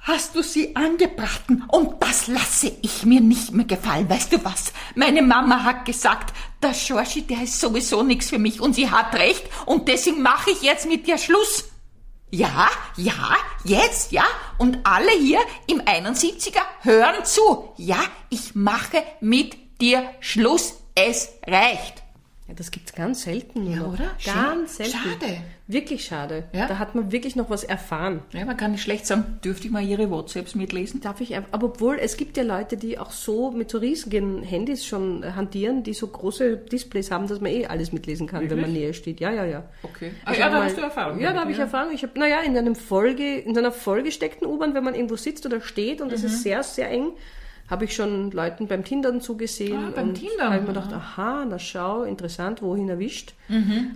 hast 0.00 0.34
du 0.34 0.42
sie 0.42 0.76
angebraten 0.76 1.64
und 1.68 2.02
das 2.02 2.26
lasse 2.26 2.72
ich 2.82 3.04
mir 3.04 3.20
nicht 3.20 3.52
mehr 3.52 3.66
gefallen. 3.66 4.08
Weißt 4.08 4.32
du 4.32 4.44
was? 4.44 4.72
Meine 4.94 5.22
Mama 5.22 5.62
hat 5.64 5.84
gesagt, 5.84 6.34
der 6.62 6.74
Schorschi, 6.74 7.22
der 7.22 7.42
ist 7.42 7.60
sowieso 7.60 8.02
nichts 8.02 8.30
für 8.30 8.38
mich 8.38 8.60
und 8.60 8.74
sie 8.74 8.90
hat 8.90 9.14
recht 9.14 9.44
und 9.66 9.88
deswegen 9.88 10.22
mache 10.22 10.50
ich 10.50 10.62
jetzt 10.62 10.86
mit 10.86 11.06
dir 11.06 11.18
Schluss. 11.18 11.69
Ja, 12.30 12.68
ja, 12.96 13.36
jetzt, 13.64 14.12
ja. 14.12 14.24
Und 14.58 14.78
alle 14.84 15.10
hier 15.10 15.40
im 15.66 15.80
71er 15.80 16.62
hören 16.82 17.24
zu. 17.24 17.72
Ja, 17.76 18.02
ich 18.28 18.54
mache 18.54 19.02
mit 19.20 19.80
dir 19.80 20.08
Schluss. 20.20 20.74
Es 20.94 21.30
reicht. 21.46 21.99
Ja, 22.50 22.56
das 22.56 22.72
gibt's 22.72 22.92
ganz 22.92 23.22
selten. 23.22 23.70
Ja, 23.70 23.82
oder? 23.82 24.10
Ganz 24.24 24.78
selten. 24.78 24.92
Schade. 24.92 25.36
Wirklich 25.68 26.04
schade. 26.04 26.44
Ja? 26.52 26.66
Da 26.66 26.80
hat 26.80 26.96
man 26.96 27.12
wirklich 27.12 27.36
noch 27.36 27.48
was 27.48 27.62
erfahren. 27.62 28.22
Ja, 28.32 28.44
man 28.44 28.56
kann 28.56 28.72
nicht 28.72 28.82
schlecht 28.82 29.06
sagen, 29.06 29.38
dürfte 29.44 29.66
ich 29.66 29.72
mal 29.72 29.84
Ihre 29.84 30.10
WhatsApps 30.10 30.56
mitlesen? 30.56 31.00
Darf 31.00 31.20
ich, 31.20 31.36
aber 31.36 31.64
obwohl, 31.64 31.98
es 32.00 32.16
gibt 32.16 32.36
ja 32.36 32.42
Leute, 32.42 32.76
die 32.76 32.98
auch 32.98 33.12
so 33.12 33.52
mit 33.52 33.70
so 33.70 33.78
riesigen 33.78 34.42
Handys 34.42 34.84
schon 34.84 35.24
hantieren, 35.36 35.84
die 35.84 35.94
so 35.94 36.08
große 36.08 36.56
Displays 36.56 37.12
haben, 37.12 37.28
dass 37.28 37.40
man 37.40 37.52
eh 37.52 37.66
alles 37.66 37.92
mitlesen 37.92 38.26
kann, 38.26 38.40
Wirklich? 38.40 38.56
wenn 38.56 38.62
man 38.62 38.72
näher 38.72 38.94
steht. 38.94 39.20
Ja, 39.20 39.30
ja, 39.30 39.44
ja. 39.44 39.62
Okay. 39.84 40.10
Ach, 40.24 40.36
ja, 40.36 40.48
da 40.48 40.58
mal, 40.58 40.64
hast 40.64 40.76
du 40.76 40.82
Erfahrung. 40.82 41.20
Ja, 41.20 41.32
da 41.32 41.42
habe 41.42 41.52
ich 41.52 41.58
Erfahrung. 41.58 41.92
Ich 41.94 42.02
habe, 42.02 42.18
naja, 42.18 42.40
in 42.40 42.58
einem 42.58 42.74
Folge, 42.74 43.38
in 43.38 43.56
einer 43.56 43.70
vollgesteckten 43.70 44.48
U-Bahn, 44.48 44.74
wenn 44.74 44.82
man 44.82 44.96
irgendwo 44.96 45.14
sitzt 45.14 45.46
oder 45.46 45.60
steht 45.60 46.00
und 46.00 46.12
es 46.12 46.22
mhm. 46.22 46.26
ist 46.26 46.42
sehr, 46.42 46.64
sehr 46.64 46.90
eng, 46.90 47.12
Habe 47.70 47.84
ich 47.84 47.94
schon 47.94 48.32
Leuten 48.32 48.66
beim 48.66 48.84
Tindern 48.84 49.20
zugesehen. 49.20 49.78
Ah, 49.78 49.92
beim 49.94 50.08
und 50.08 50.14
Tindern, 50.14 50.46
habe 50.46 50.56
ich 50.56 50.62
mir 50.62 50.68
gedacht, 50.68 50.92
aha, 50.92 51.46
na 51.48 51.58
schau, 51.58 52.02
interessant, 52.02 52.62
wohin 52.62 52.88
erwischt. 52.88 53.34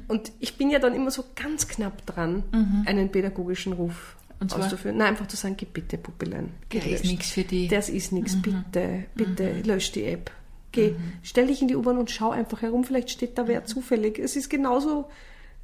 Und 0.09 0.33
ich 0.39 0.57
bin 0.57 0.71
ja 0.71 0.79
dann 0.79 0.95
immer 0.95 1.11
so 1.11 1.25
ganz 1.35 1.67
knapp 1.69 2.07
dran, 2.07 2.45
einen 2.87 3.11
pädagogischen 3.11 3.73
Ruf 3.73 4.17
auszuführen. 4.41 4.99
Nein, 4.99 5.09
einfach 5.09 5.27
zu 5.27 5.37
sagen, 5.37 5.57
geh 5.57 5.67
bitte, 5.71 5.99
Puppelein. 5.99 6.51
geh, 6.69 6.81
Der 6.81 6.93
ist 6.93 7.05
nichts 7.05 7.31
für 7.31 7.43
die. 7.45 7.67
Das 7.69 7.89
ist 7.89 8.13
nichts, 8.13 8.37
bitte, 8.41 9.05
bitte, 9.15 9.61
lösch 9.65 9.91
die 9.93 10.05
App. 10.05 10.31
Geh, 10.73 10.95
stell 11.23 11.47
dich 11.49 11.63
in 11.63 11.69
die 11.69 11.77
U-Bahn 11.77 11.99
und 11.99 12.11
schau 12.11 12.31
einfach 12.31 12.63
herum, 12.63 12.85
vielleicht 12.85 13.11
steht 13.11 13.39
da 13.39 13.47
wer 13.49 13.65
zufällig. 13.65 14.19
Es 14.19 14.37
ist 14.37 14.51
genauso, 14.51 15.09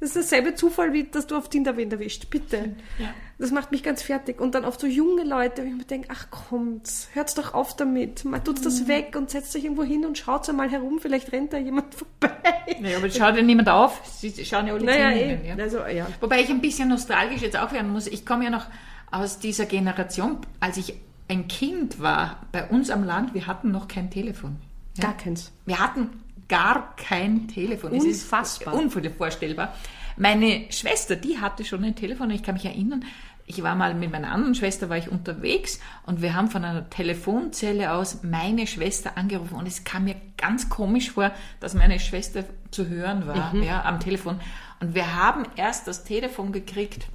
es 0.01 0.15
ist 0.15 0.15
dasselbe 0.15 0.55
Zufall, 0.55 0.93
wie 0.93 1.03
dass 1.03 1.27
du 1.27 1.37
auf 1.37 1.47
Tinder 1.49 1.77
wen 1.77 1.91
erwischt. 1.91 2.29
Bitte. 2.31 2.75
Ja. 2.97 3.13
Das 3.37 3.51
macht 3.51 3.71
mich 3.71 3.83
ganz 3.83 4.01
fertig. 4.01 4.41
Und 4.41 4.55
dann 4.55 4.65
auf 4.65 4.79
so 4.79 4.87
junge 4.87 5.23
Leute, 5.23 5.61
wo 5.61 5.67
ich 5.67 5.73
mir 5.73 5.83
denke, 5.83 6.07
ach 6.11 6.31
kommt, 6.31 6.89
hört's 7.13 7.35
doch 7.35 7.53
auf 7.53 7.75
damit. 7.75 8.25
Mal 8.25 8.39
tut's 8.39 8.61
das 8.61 8.87
weg 8.87 9.15
und 9.15 9.29
setzt 9.29 9.55
euch 9.55 9.63
irgendwo 9.63 9.83
hin 9.83 10.03
und 10.05 10.17
schaut's 10.17 10.49
einmal 10.49 10.69
herum, 10.69 10.99
vielleicht 10.99 11.31
rennt 11.31 11.53
da 11.53 11.57
jemand 11.57 11.93
vorbei. 12.19 12.35
Naja, 12.79 12.97
aber 12.97 13.11
schaut 13.11 13.35
ja 13.35 13.43
niemand 13.43 13.69
auf. 13.69 14.01
Sie 14.05 14.33
schauen 14.43 14.65
ja 14.65 14.73
alle 14.73 14.85
Naja, 14.85 15.11
eh. 15.11 15.47
ja. 15.47 15.55
Also, 15.55 15.85
ja. 15.85 16.07
Wobei 16.19 16.41
ich 16.41 16.49
ein 16.49 16.61
bisschen 16.61 16.89
nostalgisch 16.89 17.41
jetzt 17.41 17.57
auch 17.57 17.71
werden 17.71 17.91
muss. 17.91 18.07
Ich 18.07 18.25
komme 18.25 18.45
ja 18.45 18.49
noch 18.49 18.65
aus 19.11 19.37
dieser 19.37 19.65
Generation, 19.65 20.37
als 20.59 20.77
ich 20.77 20.95
ein 21.27 21.47
Kind 21.47 22.01
war, 22.01 22.41
bei 22.51 22.67
uns 22.67 22.89
am 22.89 23.03
Land, 23.03 23.35
wir 23.35 23.45
hatten 23.45 23.71
noch 23.71 23.87
kein 23.87 24.09
Telefon. 24.09 24.57
Ja? 24.97 25.05
Gar 25.05 25.17
keins. 25.17 25.51
Wir 25.65 25.79
hatten 25.79 26.09
gar 26.51 26.95
kein 26.97 27.47
Telefon. 27.47 27.95
Es 27.95 28.03
ist 28.03 28.23
Unfassbar. 28.25 28.73
unvorstellbar. 28.73 29.73
Meine 30.17 30.65
Schwester, 30.69 31.15
die 31.15 31.39
hatte 31.39 31.63
schon 31.63 31.83
ein 31.85 31.95
Telefon 31.95 32.27
und 32.27 32.35
ich 32.35 32.43
kann 32.43 32.55
mich 32.55 32.65
erinnern, 32.65 33.05
ich 33.45 33.63
war 33.63 33.73
mal 33.75 33.93
mit 33.93 34.11
meiner 34.11 34.31
anderen 34.31 34.53
Schwester, 34.53 34.89
war 34.89 34.97
ich 34.97 35.09
unterwegs 35.09 35.79
und 36.05 36.21
wir 36.21 36.35
haben 36.35 36.49
von 36.49 36.65
einer 36.65 36.89
Telefonzelle 36.89 37.93
aus 37.93 38.23
meine 38.23 38.67
Schwester 38.67 39.17
angerufen 39.17 39.55
und 39.55 39.65
es 39.65 39.85
kam 39.85 40.03
mir 40.03 40.15
ganz 40.37 40.69
komisch 40.69 41.11
vor, 41.11 41.31
dass 41.61 41.73
meine 41.73 41.99
Schwester 41.99 42.43
zu 42.69 42.87
hören 42.89 43.27
war, 43.27 43.55
ja, 43.55 43.83
am 43.85 44.01
Telefon. 44.01 44.39
Und 44.81 44.93
wir 44.93 45.15
haben 45.15 45.45
erst 45.55 45.87
das 45.87 46.03
Telefon 46.03 46.51
gekriegt 46.51 47.07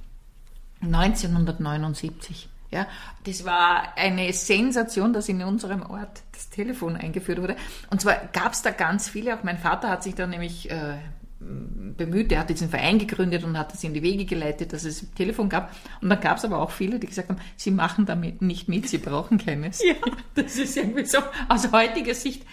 1979. 0.81 2.49
Ja, 2.71 2.85
das 3.25 3.45
war 3.45 3.97
eine 3.97 4.31
Sensation, 4.33 5.13
dass 5.13 5.29
in 5.29 5.41
unserem 5.41 5.83
Ort 5.83 6.21
das 6.33 6.49
Telefon 6.49 6.95
eingeführt 6.97 7.41
wurde. 7.41 7.55
Und 7.89 8.01
zwar 8.01 8.15
gab 8.33 8.53
es 8.53 8.61
da 8.61 8.71
ganz 8.71 9.07
viele, 9.09 9.37
auch 9.37 9.43
mein 9.43 9.57
Vater 9.57 9.89
hat 9.89 10.03
sich 10.03 10.15
da 10.15 10.27
nämlich 10.27 10.69
äh, 10.69 10.97
bemüht, 11.39 12.31
der 12.31 12.39
hat 12.39 12.49
diesen 12.49 12.69
Verein 12.69 12.99
gegründet 12.99 13.43
und 13.43 13.57
hat 13.57 13.71
das 13.71 13.83
in 13.83 13.93
die 13.93 14.01
Wege 14.01 14.25
geleitet, 14.25 14.73
dass 14.73 14.83
es 14.83 15.03
ein 15.03 15.15
Telefon 15.15 15.49
gab. 15.49 15.71
Und 16.01 16.09
dann 16.09 16.19
gab 16.19 16.37
es 16.37 16.45
aber 16.45 16.59
auch 16.59 16.71
viele, 16.71 16.99
die 16.99 17.07
gesagt 17.07 17.29
haben, 17.29 17.39
sie 17.55 17.71
machen 17.71 18.05
damit 18.05 18.41
nicht 18.41 18.67
mit, 18.67 18.89
sie 18.89 18.97
brauchen 18.97 19.37
keines. 19.37 19.81
Ja. 19.87 19.93
Das 20.35 20.57
ist 20.57 20.75
irgendwie 20.75 21.05
so 21.05 21.19
aus 21.47 21.71
heutiger 21.71 22.13
Sicht 22.15 22.43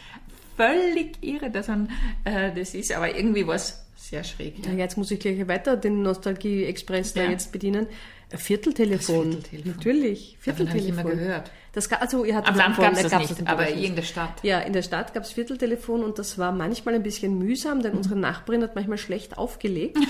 völlig 0.57 1.17
irre, 1.23 1.51
dass 1.51 1.69
man 1.69 1.91
äh, 2.25 2.53
das 2.55 2.75
ist, 2.75 2.93
aber 2.93 3.17
irgendwie 3.17 3.47
war 3.47 3.57
es 3.57 3.85
sehr 3.97 4.23
schräg. 4.23 4.65
Ja, 4.67 4.73
jetzt 4.73 4.97
muss 4.97 5.11
ich 5.11 5.19
gleich 5.19 5.47
weiter 5.49 5.77
den 5.77 6.03
Nostalgie-Express 6.03 7.15
da 7.15 7.25
Ja. 7.25 7.31
jetzt 7.31 7.51
bedienen. 7.53 7.87
Ein 8.33 8.39
Vierteltelefon. 8.39 9.33
Vierteltelefon. 9.33 9.73
Natürlich. 9.77 10.39
Davon 10.45 10.69
habe 10.69 10.79
ich 10.79 10.85
Vierteltelefon. 10.85 11.13
immer 11.13 11.21
gehört. 11.23 11.51
Das, 11.73 11.91
also, 11.93 12.25
ihr 12.25 12.35
hattet 12.37 12.51
Am 12.51 12.57
Land 12.57 12.79
davon- 12.79 12.95
gab 13.11 13.23
es 13.23 13.31
nicht, 13.39 13.49
aber 13.49 13.69
in 13.69 13.95
der 13.97 14.03
Stadt. 14.03 14.33
Ja, 14.43 14.61
in 14.61 14.73
der 14.73 14.83
Stadt 14.83 15.13
gab 15.15 15.25
es 15.25 15.33
Vierteltelefon 15.33 16.03
und 16.05 16.19
das 16.19 16.39
war 16.39 16.53
manchmal 16.53 16.95
ein 16.95 17.03
bisschen 17.03 17.37
mühsam, 17.39 17.79
Mhm. 17.79 17.83
denn 17.83 17.93
unsere 17.95 18.17
Nachbarin 18.17 18.63
hat 18.63 18.75
manchmal 18.75 18.99
schlecht 18.99 19.39
aufgelegt. 19.39 19.99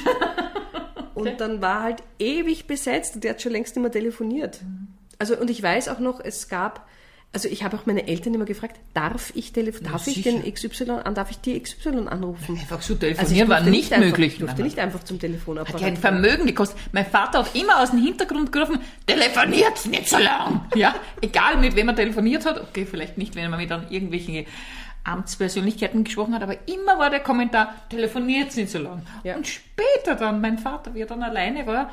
Und 1.14 1.40
dann 1.40 1.62
war 1.62 1.82
halt 1.84 2.02
ewig 2.18 2.66
besetzt 2.66 3.14
und 3.14 3.22
der 3.24 3.30
hat 3.30 3.40
schon 3.42 3.52
längst 3.52 3.76
nicht 3.76 3.82
mehr 3.82 3.92
telefoniert. 3.92 4.60
Mhm. 4.62 4.88
Also, 5.18 5.38
und 5.38 5.48
ich 5.48 5.62
weiß 5.62 5.88
auch 5.88 6.00
noch, 6.00 6.18
es 6.22 6.48
gab, 6.48 6.88
also 7.34 7.48
ich 7.48 7.64
habe 7.64 7.76
auch 7.76 7.84
meine 7.84 8.06
Eltern 8.06 8.32
immer 8.32 8.44
gefragt, 8.44 8.78
darf 8.94 9.32
ich, 9.34 9.52
telef 9.52 9.80
darf 9.80 10.06
ich 10.06 10.22
den 10.22 10.42
XY 10.42 10.90
an, 11.04 11.14
darf 11.14 11.30
ich 11.30 11.38
die 11.38 11.60
XY 11.60 12.06
anrufen? 12.06 12.56
Einfach 12.56 12.80
so 12.80 12.94
Also 12.94 13.00
telefonieren 13.00 13.48
war 13.48 13.56
durfte 13.56 13.70
nicht 13.70 13.92
einfach, 13.92 14.06
möglich. 14.06 14.32
Ich 14.34 14.38
durfte 14.38 14.62
nicht 14.62 14.78
einfach 14.78 15.02
zum 15.02 15.18
Telefonapparat. 15.18 15.74
Hat 15.74 15.80
ja 15.80 15.88
ein. 15.88 15.96
Vermögen 15.96 16.46
gekostet. 16.46 16.78
Mein 16.92 17.06
Vater 17.06 17.40
hat 17.40 17.54
immer 17.54 17.82
aus 17.82 17.90
dem 17.90 18.02
Hintergrund 18.02 18.52
gerufen, 18.52 18.78
telefoniert 19.06 19.84
nicht 19.86 20.08
so 20.08 20.18
lang. 20.18 20.66
Ja, 20.76 20.94
egal 21.20 21.58
mit 21.58 21.74
wem 21.74 21.88
er 21.88 21.96
telefoniert 21.96 22.46
hat. 22.46 22.60
Okay, 22.60 22.86
vielleicht 22.86 23.18
nicht, 23.18 23.34
wenn 23.34 23.50
man 23.50 23.58
mit 23.58 23.70
irgendwelchen 23.70 24.46
Amtspersönlichkeiten 25.02 26.04
gesprochen 26.04 26.34
hat, 26.34 26.42
aber 26.42 26.56
immer 26.68 26.98
war 26.98 27.10
der 27.10 27.20
Kommentar, 27.20 27.74
telefoniert 27.90 28.56
nicht 28.56 28.70
so 28.70 28.78
lang. 28.78 29.02
Ja. 29.22 29.36
Und 29.36 29.46
später 29.46 30.14
dann, 30.14 30.40
mein 30.40 30.58
Vater, 30.58 30.94
wie 30.94 31.00
er 31.00 31.06
dann 31.06 31.22
alleine 31.22 31.66
war, 31.66 31.90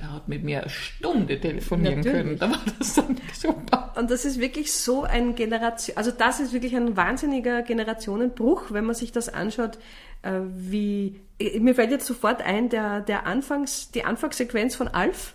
er 0.00 0.12
hat 0.12 0.28
mit 0.28 0.44
mir 0.44 0.60
eine 0.60 0.70
Stunde 0.70 1.40
telefonieren 1.40 2.00
Natürlich. 2.00 2.18
können. 2.18 2.38
Da 2.38 2.50
war 2.50 2.60
das 2.78 2.94
dann 2.94 3.16
super. 3.32 3.92
Und 3.96 4.10
das 4.10 4.24
ist 4.24 4.38
wirklich 4.38 4.72
so 4.72 5.04
ein 5.04 5.34
Generation, 5.34 5.96
also 5.96 6.10
das 6.10 6.40
ist 6.40 6.52
wirklich 6.52 6.76
ein 6.76 6.96
wahnsinniger 6.96 7.62
Generationenbruch, 7.62 8.64
wenn 8.70 8.84
man 8.84 8.94
sich 8.94 9.10
das 9.12 9.28
anschaut, 9.28 9.78
äh, 10.22 10.32
wie, 10.54 11.20
mir 11.58 11.74
fällt 11.74 11.90
jetzt 11.90 12.06
sofort 12.06 12.42
ein, 12.42 12.68
der, 12.68 13.00
der 13.00 13.26
Anfangs, 13.26 13.90
die 13.90 14.04
Anfangssequenz 14.04 14.74
von 14.76 14.88
Alf. 14.88 15.34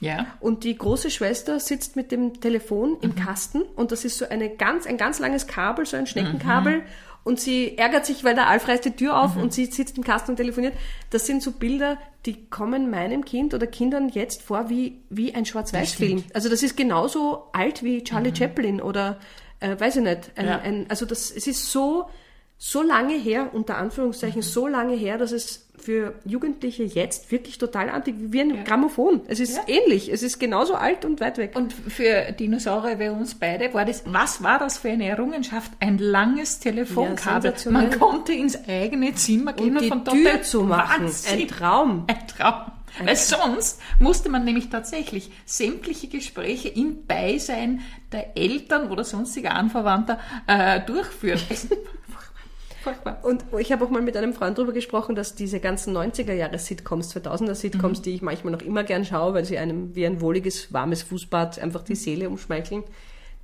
Ja. 0.00 0.26
Und 0.40 0.64
die 0.64 0.76
große 0.76 1.10
Schwester 1.10 1.60
sitzt 1.60 1.94
mit 1.94 2.10
dem 2.10 2.40
Telefon 2.40 2.96
im 3.00 3.10
Mhm. 3.10 3.14
Kasten 3.14 3.62
und 3.76 3.92
das 3.92 4.04
ist 4.04 4.18
so 4.18 4.28
eine 4.28 4.50
ganz, 4.50 4.86
ein 4.86 4.96
ganz 4.96 5.20
langes 5.20 5.46
Kabel, 5.46 5.86
so 5.86 5.96
ein 5.96 6.02
Mhm. 6.02 6.82
Und 7.24 7.40
sie 7.40 7.78
ärgert 7.78 8.04
sich, 8.04 8.22
weil 8.22 8.34
der 8.34 8.48
Alf 8.48 8.68
reißt 8.68 8.84
die 8.84 8.90
Tür 8.90 9.18
auf 9.18 9.36
und 9.36 9.52
sie 9.54 9.64
sitzt 9.64 9.96
im 9.96 10.04
Kasten 10.04 10.32
und 10.32 10.36
telefoniert. 10.36 10.74
Das 11.08 11.24
sind 11.26 11.42
so 11.42 11.52
Bilder, 11.52 11.96
die 12.26 12.46
kommen 12.50 12.90
meinem 12.90 13.24
Kind 13.24 13.54
oder 13.54 13.66
Kindern 13.66 14.10
jetzt 14.10 14.42
vor 14.42 14.68
wie, 14.68 15.00
wie 15.08 15.34
ein 15.34 15.46
Schwarz-Weiß-Film. 15.46 16.24
Also 16.34 16.50
das 16.50 16.62
ist 16.62 16.76
genauso 16.76 17.44
alt 17.54 17.82
wie 17.82 18.04
Charlie 18.04 18.34
Chaplin 18.36 18.80
oder, 18.82 19.18
äh, 19.60 19.74
weiß 19.80 19.96
ich 19.96 20.02
nicht. 20.02 20.32
Ein, 20.36 20.46
Ja. 20.46 20.58
ein, 20.58 20.86
also 20.90 21.06
das, 21.06 21.30
es 21.30 21.46
ist 21.46 21.72
so, 21.72 22.10
so 22.58 22.82
lange 22.82 23.14
her, 23.14 23.50
unter 23.54 23.78
Anführungszeichen, 23.78 24.42
so 24.42 24.66
lange 24.68 24.94
her, 24.94 25.16
dass 25.16 25.32
es 25.32 25.63
für 25.76 26.14
Jugendliche 26.24 26.84
jetzt 26.84 27.30
wirklich 27.30 27.58
total 27.58 27.90
antik, 27.90 28.14
wie 28.18 28.40
ein 28.40 28.64
Grammophon. 28.64 29.22
Es 29.26 29.40
ist 29.40 29.60
ähnlich. 29.66 30.10
Es 30.10 30.22
ist 30.22 30.38
genauso 30.38 30.74
alt 30.74 31.04
und 31.04 31.20
weit 31.20 31.38
weg. 31.38 31.56
Und 31.56 31.72
für 31.72 32.32
Dinosaurier 32.32 32.98
wie 32.98 33.08
uns 33.08 33.34
beide 33.34 33.74
war 33.74 33.84
das, 33.84 34.02
was 34.06 34.42
war 34.42 34.58
das 34.58 34.78
für 34.78 34.90
eine 34.90 35.06
Errungenschaft? 35.08 35.72
Ein 35.80 35.98
langes 35.98 36.60
Telefonkabel. 36.60 37.54
Ja, 37.62 37.70
Man 37.70 37.90
konnte 37.90 38.32
ins 38.32 38.56
eigene 38.66 39.14
Zimmer 39.14 39.52
gehen 39.52 39.70
und 39.70 39.76
und, 39.76 39.82
die 39.82 39.88
von 39.88 40.04
dort 40.04 40.16
Tür 40.16 40.42
zu 40.42 40.62
machen. 40.62 41.04
Wahnsinn. 41.04 41.40
Ein 41.40 41.48
Traum. 41.48 42.04
Ein 42.06 42.28
Traum. 42.28 42.72
Weil 43.02 43.16
sonst 43.16 43.80
musste 43.98 44.28
man 44.28 44.44
nämlich 44.44 44.68
tatsächlich 44.68 45.30
sämtliche 45.44 46.08
Gespräche 46.08 46.68
im 46.68 47.06
Beisein 47.06 47.80
der 48.12 48.36
Eltern 48.36 48.90
oder 48.90 49.02
sonstiger 49.02 49.54
Anverwandter 49.54 50.18
äh, 50.46 50.80
durchführen. 50.80 51.40
Furchtbar. 52.84 53.18
Und 53.22 53.46
ich 53.58 53.72
habe 53.72 53.82
auch 53.82 53.88
mal 53.88 54.02
mit 54.02 54.14
einem 54.14 54.34
Freund 54.34 54.58
darüber 54.58 54.74
gesprochen, 54.74 55.14
dass 55.14 55.34
diese 55.34 55.58
ganzen 55.58 55.96
90er-Jahre-Sitcoms, 55.96 57.16
2000er-Sitcoms, 57.16 58.02
die 58.02 58.14
ich 58.14 58.20
manchmal 58.20 58.52
noch 58.52 58.60
immer 58.60 58.84
gern 58.84 59.06
schaue, 59.06 59.32
weil 59.32 59.46
sie 59.46 59.56
einem 59.56 59.94
wie 59.94 60.04
ein 60.04 60.20
wohliges, 60.20 60.70
warmes 60.70 61.02
Fußbad 61.02 61.58
einfach 61.60 61.82
die 61.82 61.94
Seele 61.94 62.28
umschmeicheln, 62.28 62.84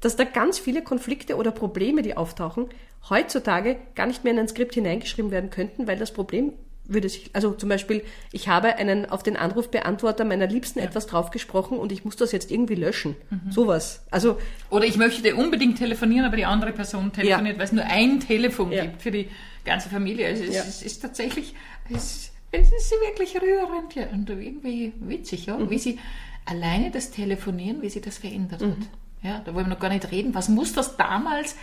dass 0.00 0.16
da 0.16 0.24
ganz 0.24 0.58
viele 0.58 0.82
Konflikte 0.82 1.36
oder 1.36 1.52
Probleme, 1.52 2.02
die 2.02 2.18
auftauchen, 2.18 2.68
heutzutage 3.08 3.78
gar 3.94 4.06
nicht 4.06 4.24
mehr 4.24 4.34
in 4.34 4.40
ein 4.40 4.48
Skript 4.48 4.74
hineingeschrieben 4.74 5.30
werden 5.30 5.48
könnten, 5.48 5.86
weil 5.86 5.98
das 5.98 6.12
Problem 6.12 6.52
würde 6.92 7.08
sich, 7.08 7.30
also 7.32 7.52
zum 7.52 7.68
Beispiel, 7.68 8.02
ich 8.32 8.48
habe 8.48 8.76
einen 8.76 9.06
auf 9.06 9.22
den 9.22 9.36
Anrufbeantworter 9.36 10.24
meiner 10.24 10.46
Liebsten 10.46 10.78
etwas 10.78 11.06
draufgesprochen 11.06 11.78
und 11.78 11.92
ich 11.92 12.04
muss 12.04 12.16
das 12.16 12.32
jetzt 12.32 12.50
irgendwie 12.50 12.74
löschen. 12.74 13.16
Sowas. 13.50 14.02
Also 14.10 14.38
Oder 14.70 14.84
ich 14.86 14.96
möchte 14.96 15.34
unbedingt 15.36 15.78
telefonieren, 15.78 16.26
aber 16.26 16.36
die 16.36 16.44
andere 16.44 16.72
Person 16.72 17.12
telefoniert, 17.12 17.58
weil 17.58 17.64
es 17.64 17.72
nur 17.72 17.84
ein 17.84 18.20
Telefon 18.20 18.72
Ja. 18.72 18.84
gibt 18.84 19.02
für 19.02 19.10
die 19.10 19.28
ganze 19.64 19.88
Familie. 19.88 20.26
Also 20.26 20.44
es, 20.44 20.54
Ja. 20.54 20.62
ist, 20.62 20.68
es 20.68 20.82
ist 20.82 21.00
tatsächlich, 21.00 21.54
es, 21.88 22.30
es 22.52 22.72
ist 22.72 22.90
wirklich 23.06 23.34
rührend 23.40 23.94
ja, 23.94 24.06
und 24.12 24.28
irgendwie 24.28 24.92
witzig, 25.00 25.46
ja, 25.46 25.56
Mhm. 25.56 25.70
wie 25.70 25.78
sie 25.78 25.98
alleine 26.46 26.90
das 26.90 27.10
Telefonieren, 27.10 27.82
wie 27.82 27.88
sie 27.90 28.00
das 28.00 28.18
verändert 28.18 28.60
Mhm. 28.60 28.70
hat. 28.70 28.78
Ja, 29.22 29.40
da 29.44 29.54
wollen 29.54 29.66
wir 29.66 29.74
noch 29.74 29.80
gar 29.80 29.90
nicht 29.90 30.10
reden. 30.10 30.34
Was 30.34 30.48
muss 30.48 30.72
das 30.72 30.96
damals 30.96 31.54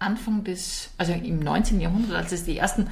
Anfang 0.00 0.42
des, 0.42 0.90
also 0.98 1.12
im 1.12 1.38
19. 1.38 1.80
Jahrhundert, 1.80 2.12
als 2.16 2.32
es 2.32 2.44
die 2.44 2.58
ersten 2.58 2.88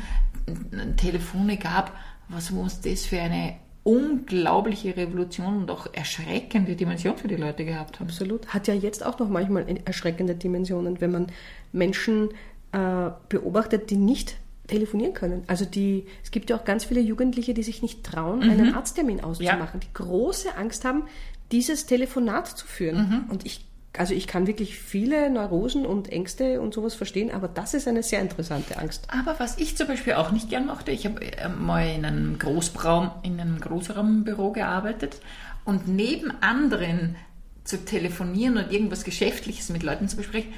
Telefone 0.96 1.56
gab, 1.56 1.96
was 2.28 2.50
muss 2.50 2.80
das 2.80 3.06
für 3.06 3.20
eine 3.20 3.54
unglaubliche 3.82 4.96
Revolution 4.96 5.56
und 5.56 5.70
auch 5.70 5.86
erschreckende 5.92 6.76
Dimension 6.76 7.16
für 7.16 7.28
die 7.28 7.36
Leute 7.36 7.64
gehabt 7.64 7.98
haben? 7.98 8.08
Absolut. 8.08 8.48
Hat 8.48 8.68
ja 8.68 8.74
jetzt 8.74 9.04
auch 9.04 9.18
noch 9.18 9.28
manchmal 9.28 9.66
erschreckende 9.84 10.34
Dimensionen, 10.34 11.00
wenn 11.00 11.10
man 11.10 11.26
Menschen 11.72 12.28
äh, 12.72 13.10
beobachtet, 13.28 13.90
die 13.90 13.96
nicht 13.96 14.36
telefonieren 14.66 15.14
können. 15.14 15.42
Also 15.48 15.64
die, 15.64 16.06
es 16.22 16.30
gibt 16.30 16.50
ja 16.50 16.56
auch 16.56 16.64
ganz 16.64 16.84
viele 16.84 17.00
Jugendliche, 17.00 17.54
die 17.54 17.62
sich 17.62 17.82
nicht 17.82 18.04
trauen, 18.04 18.42
einen 18.42 18.74
Arzttermin 18.74 19.20
auszumachen, 19.20 19.80
die 19.80 19.92
große 19.92 20.56
Angst 20.56 20.84
haben, 20.84 21.04
dieses 21.50 21.86
Telefonat 21.86 22.46
zu 22.46 22.66
führen. 22.66 23.24
Und 23.28 23.44
ich, 23.44 23.66
also 23.96 24.14
ich 24.14 24.26
kann 24.26 24.46
wirklich 24.46 24.78
viele 24.78 25.30
Neurosen 25.30 25.84
und 25.84 26.10
Ängste 26.10 26.60
und 26.60 26.72
sowas 26.74 26.94
verstehen, 26.94 27.30
aber 27.30 27.48
das 27.48 27.74
ist 27.74 27.88
eine 27.88 28.02
sehr 28.02 28.20
interessante 28.20 28.78
Angst. 28.78 29.08
Aber 29.10 29.38
was 29.38 29.58
ich 29.58 29.76
zum 29.76 29.88
Beispiel 29.88 30.12
auch 30.14 30.30
nicht 30.30 30.48
gern 30.48 30.66
mochte, 30.66 30.92
ich 30.92 31.06
habe 31.06 31.20
äh, 31.22 31.48
mal 31.48 31.88
in 31.88 32.04
einem 32.04 32.38
Großraum, 32.38 33.10
in 33.22 33.40
einem 33.40 33.60
Großraumbüro 33.60 34.52
gearbeitet 34.52 35.20
und 35.64 35.88
neben 35.88 36.30
anderen 36.40 37.16
zu 37.64 37.84
telefonieren 37.84 38.56
und 38.58 38.72
irgendwas 38.72 39.04
Geschäftliches 39.04 39.68
mit 39.70 39.82
Leuten 39.82 40.08
zu 40.08 40.16
besprechen, 40.16 40.52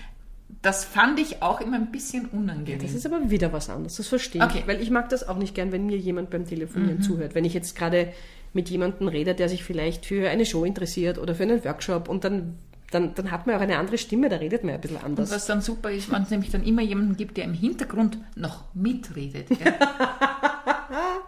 das 0.60 0.84
fand 0.84 1.18
ich 1.18 1.42
auch 1.42 1.60
immer 1.60 1.76
ein 1.76 1.90
bisschen 1.90 2.26
unangenehm. 2.26 2.80
Das 2.80 2.92
ist 2.92 3.06
aber 3.06 3.30
wieder 3.30 3.52
was 3.52 3.70
anderes, 3.70 3.96
das 3.96 4.08
verstehe 4.08 4.42
Okay. 4.42 4.58
ich. 4.60 4.66
Weil 4.68 4.80
ich 4.82 4.90
mag 4.90 5.08
das 5.08 5.26
auch 5.26 5.38
nicht 5.38 5.54
gern, 5.54 5.72
wenn 5.72 5.86
mir 5.86 5.96
jemand 5.96 6.30
beim 6.30 6.46
Telefonieren 6.46 7.00
zuhört. 7.00 7.34
Wenn 7.34 7.44
ich 7.44 7.54
jetzt 7.54 7.76
gerade 7.76 8.12
mit 8.52 8.68
jemandem 8.68 9.08
rede, 9.08 9.34
der 9.34 9.48
sich 9.48 9.64
vielleicht 9.64 10.04
für 10.04 10.28
eine 10.28 10.44
Show 10.44 10.64
interessiert 10.64 11.18
oder 11.18 11.34
für 11.34 11.44
einen 11.44 11.64
Workshop 11.64 12.08
und 12.08 12.24
dann, 12.24 12.58
dann, 12.92 13.14
dann 13.14 13.30
hat 13.30 13.46
man 13.46 13.56
auch 13.56 13.60
eine 13.60 13.78
andere 13.78 13.98
Stimme, 13.98 14.28
da 14.28 14.36
redet 14.36 14.62
man 14.64 14.74
ein 14.74 14.80
bisschen 14.80 14.96
Und 14.98 15.04
anders. 15.04 15.30
was 15.30 15.46
dann 15.46 15.60
super 15.62 15.90
ist, 15.90 16.10
wenn 16.12 16.22
es 16.22 16.30
nämlich 16.30 16.50
dann 16.50 16.62
immer 16.64 16.82
jemanden 16.82 17.16
gibt, 17.16 17.36
der 17.36 17.44
im 17.44 17.54
Hintergrund 17.54 18.18
noch 18.36 18.64
mitredet. 18.74 19.48
Gell? 19.48 19.58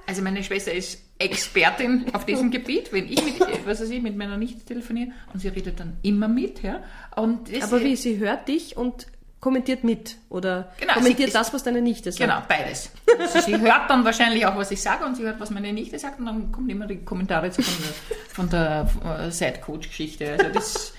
Also 0.07 0.21
meine 0.21 0.43
Schwester 0.45 0.73
ist 0.73 1.01
Expertin 1.19 2.05
auf 2.13 2.27
diesem 2.27 2.51
Gebiet, 2.51 2.93
wenn 2.93 3.07
ich 3.11 3.25
mit, 3.25 3.41
was 3.67 3.81
weiß 3.81 3.89
ich, 3.89 4.03
mit 4.03 4.17
meiner 4.17 4.37
Nichte 4.37 4.63
telefoniere 4.65 5.13
und 5.33 5.41
sie 5.41 5.49
redet 5.49 5.81
dann 5.81 5.97
immer 6.03 6.29
mit, 6.29 6.63
ja. 6.63 6.81
Und 7.17 7.49
Aber 7.63 7.81
wie, 7.83 7.97
sie 7.97 8.19
hört 8.19 8.47
dich 8.49 8.77
und 8.77 9.07
kommentiert 9.41 9.83
mit 9.83 10.17
oder 10.29 10.73
Genau, 10.79 10.95
kommentiert 10.95 11.31
sie- 11.31 11.35
das, 11.39 11.53
was 11.55 11.63
deine 11.63 11.81
Nichte 11.81 12.13
sagt. 12.13 12.21
Genau, 12.23 12.43
beides. 12.49 12.91
Also 13.19 13.41
sie 13.41 13.59
hört 13.59 13.89
dann 13.89 14.05
wahrscheinlich 14.05 14.45
auch, 14.47 14.57
was 14.57 14.71
ich 14.71 14.81
sage 14.83 15.05
und 15.07 15.17
sie 15.17 15.23
hört, 15.23 15.41
was 15.41 15.51
meine 15.51 15.73
Nichte 15.73 15.99
sagt 15.99 16.19
und 16.19 16.27
dann 16.27 16.53
kommen 16.53 16.69
immer 16.69 16.87
die 16.87 16.99
Kommentare 17.05 17.51
von 17.51 17.65
der, 17.65 18.29
von 18.29 18.51
der 18.51 19.27
äh, 19.27 19.31
Side-Coach-Geschichte. 19.31 20.33
Also 20.39 20.49
das 20.53 20.94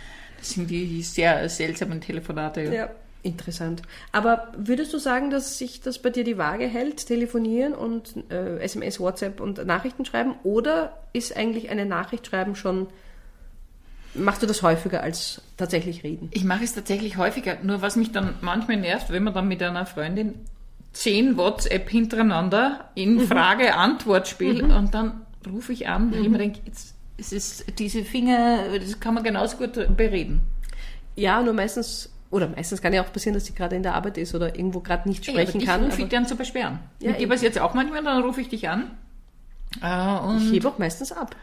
sind 0.45 0.69
die 0.69 1.01
sehr 1.03 1.47
seltsamen 1.49 2.01
Telefonate. 2.01 2.63
Ja, 2.63 2.89
interessant. 3.23 3.81
Aber 4.11 4.51
würdest 4.57 4.93
du 4.93 4.99
sagen, 4.99 5.29
dass 5.29 5.57
sich 5.57 5.81
das 5.81 5.99
bei 5.99 6.09
dir 6.09 6.23
die 6.23 6.37
Waage 6.37 6.67
hält, 6.67 7.07
telefonieren 7.07 7.73
und 7.73 8.15
äh, 8.29 8.59
SMS, 8.59 8.99
WhatsApp 8.99 9.39
und 9.39 9.65
Nachrichten 9.65 10.05
schreiben? 10.05 10.35
Oder 10.43 10.97
ist 11.13 11.35
eigentlich 11.35 11.69
eine 11.69 11.85
Nachricht 11.85 12.27
schreiben 12.27 12.55
schon, 12.55 12.87
machst 14.13 14.41
du 14.41 14.47
das 14.47 14.61
häufiger 14.61 15.01
als 15.01 15.41
tatsächlich 15.57 16.03
reden? 16.03 16.29
Ich 16.31 16.43
mache 16.43 16.63
es 16.63 16.73
tatsächlich 16.73 17.17
häufiger, 17.17 17.57
nur 17.63 17.81
was 17.81 17.95
mich 17.95 18.11
dann 18.11 18.35
manchmal 18.41 18.77
nervt, 18.77 19.09
wenn 19.11 19.23
man 19.23 19.33
dann 19.33 19.47
mit 19.47 19.61
einer 19.61 19.85
Freundin 19.85 20.35
zehn 20.93 21.37
WhatsApp 21.37 21.89
hintereinander 21.89 22.89
in 22.95 23.19
Frage-Antwort-Spiel 23.19 24.63
und 24.63 24.93
dann 24.93 25.25
rufe 25.45 25.73
ich 25.73 25.87
an, 25.87 26.11
weil 26.11 26.21
ich 26.21 26.29
mir 26.29 26.37
denke, 26.37 26.59
jetzt, 26.65 26.94
es 27.17 27.31
ist 27.31 27.65
diese 27.79 28.03
Finger, 28.03 28.77
das 28.79 28.99
kann 28.99 29.13
man 29.13 29.23
genauso 29.23 29.57
gut 29.57 29.73
bereden. 29.95 30.41
Ja, 31.15 31.41
nur 31.41 31.53
meistens, 31.53 32.11
oder 32.29 32.49
meistens 32.49 32.81
kann 32.81 32.93
ja 32.93 33.03
auch 33.03 33.11
passieren, 33.13 33.33
dass 33.35 33.45
sie 33.45 33.53
gerade 33.53 33.75
in 33.75 33.83
der 33.83 33.95
Arbeit 33.95 34.17
ist 34.17 34.35
oder 34.35 34.55
irgendwo 34.55 34.81
gerade 34.81 35.07
nicht 35.07 35.25
Ja, 35.25 35.33
sprechen 35.33 35.59
dich 35.59 35.67
kann. 35.69 35.81
rufe 35.85 35.93
aber 35.93 36.03
ich 36.03 36.09
dann 36.09 36.27
zu 36.27 36.35
beschweren. 36.35 36.79
Ja, 36.99 37.15
eben. 37.17 37.29
passiert 37.31 37.55
es 37.55 37.61
auch 37.61 37.73
manchmal, 37.73 38.03
dann 38.03 38.21
rufe 38.23 38.41
ich 38.41 38.49
dich 38.49 38.67
an. 38.67 38.91
Äh, 39.81 40.37
ich 40.37 40.51
hebe 40.51 40.67
auch 40.67 40.77
meistens 40.77 41.11
ab. 41.11 41.35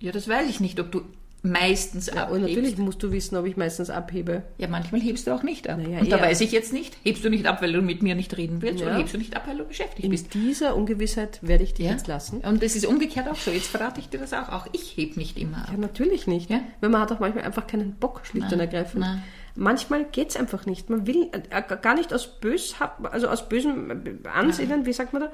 ja, 0.00 0.12
das 0.12 0.28
weiß 0.28 0.48
ich 0.48 0.60
nicht, 0.60 0.78
ob 0.80 0.92
du 0.92 1.02
meistens 1.42 2.06
Ja, 2.06 2.24
abhebst. 2.24 2.32
und 2.34 2.40
natürlich 2.42 2.78
musst 2.78 3.02
du 3.02 3.12
wissen, 3.12 3.36
ob 3.36 3.46
ich 3.46 3.56
meistens 3.56 3.90
abhebe. 3.90 4.42
Ja, 4.58 4.66
manchmal 4.68 5.00
hebst 5.00 5.26
du 5.26 5.30
auch 5.32 5.42
nicht 5.42 5.68
ab. 5.68 5.78
Naja, 5.80 6.00
und 6.00 6.10
da 6.10 6.20
weiß 6.20 6.40
ich 6.40 6.52
jetzt 6.52 6.72
nicht, 6.72 6.96
hebst 7.04 7.24
du 7.24 7.30
nicht 7.30 7.46
ab, 7.46 7.62
weil 7.62 7.72
du 7.72 7.80
mit 7.80 8.02
mir 8.02 8.14
nicht 8.14 8.36
reden 8.36 8.60
willst, 8.60 8.80
Ja. 8.80 8.86
oder 8.88 8.96
hebst 8.98 9.14
du 9.14 9.18
nicht 9.18 9.36
ab, 9.36 9.44
weil 9.46 9.56
du 9.56 9.64
beschäftigt 9.64 10.04
In 10.04 10.10
bist. 10.10 10.34
dieser 10.34 10.74
Ungewissheit 10.76 11.38
werde 11.42 11.64
ich 11.64 11.74
dich 11.74 11.86
Ja? 11.86 11.92
jetzt 11.92 12.06
lassen. 12.08 12.38
Und 12.40 12.62
das 12.62 12.74
ist 12.76 12.86
umgekehrt 12.86 13.28
auch 13.28 13.36
so. 13.36 13.50
Jetzt 13.50 13.68
verrate 13.68 14.00
ich 14.00 14.08
dir 14.08 14.18
das 14.18 14.32
auch. 14.32 14.48
Auch 14.48 14.66
ich 14.72 14.96
heb 14.96 15.16
nicht 15.16 15.38
immer 15.38 15.58
ab. 15.58 15.68
Ja, 15.72 15.78
natürlich 15.78 16.26
nicht. 16.26 16.50
Ja? 16.50 16.60
Weil 16.80 16.90
man 16.90 17.00
hat 17.02 17.12
auch 17.12 17.20
manchmal 17.20 17.44
einfach 17.44 17.66
keinen 17.66 17.92
Bock, 17.94 18.22
schlicht 18.24 18.52
und 18.52 18.60
ergreifend. 18.60 19.00
nein. 19.00 19.22
Manchmal 19.60 20.04
geht's 20.04 20.36
einfach 20.36 20.66
nicht. 20.66 20.88
Man 20.88 21.06
will 21.08 21.30
äh, 21.32 21.62
gar 21.82 21.96
nicht 21.96 22.12
aus 22.14 22.38
bös, 22.40 22.76
also 23.02 23.26
aus 23.26 23.48
bösem 23.48 24.20
Ansinnen, 24.32 24.86
wie 24.86 24.92
sagt 24.92 25.12
man 25.12 25.22
da? 25.22 25.32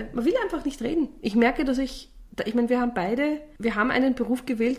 Äh, 0.00 0.04
Man 0.14 0.24
will 0.24 0.32
einfach 0.42 0.64
nicht 0.64 0.80
reden. 0.80 1.08
Ich 1.20 1.34
merke, 1.34 1.66
dass 1.66 1.76
ich, 1.76 2.10
ich 2.46 2.54
meine, 2.54 2.70
wir 2.70 2.80
haben 2.80 2.92
beide, 2.94 3.40
wir 3.58 3.74
haben 3.74 3.90
einen 3.90 4.14
Beruf 4.14 4.46
gewählt, 4.46 4.78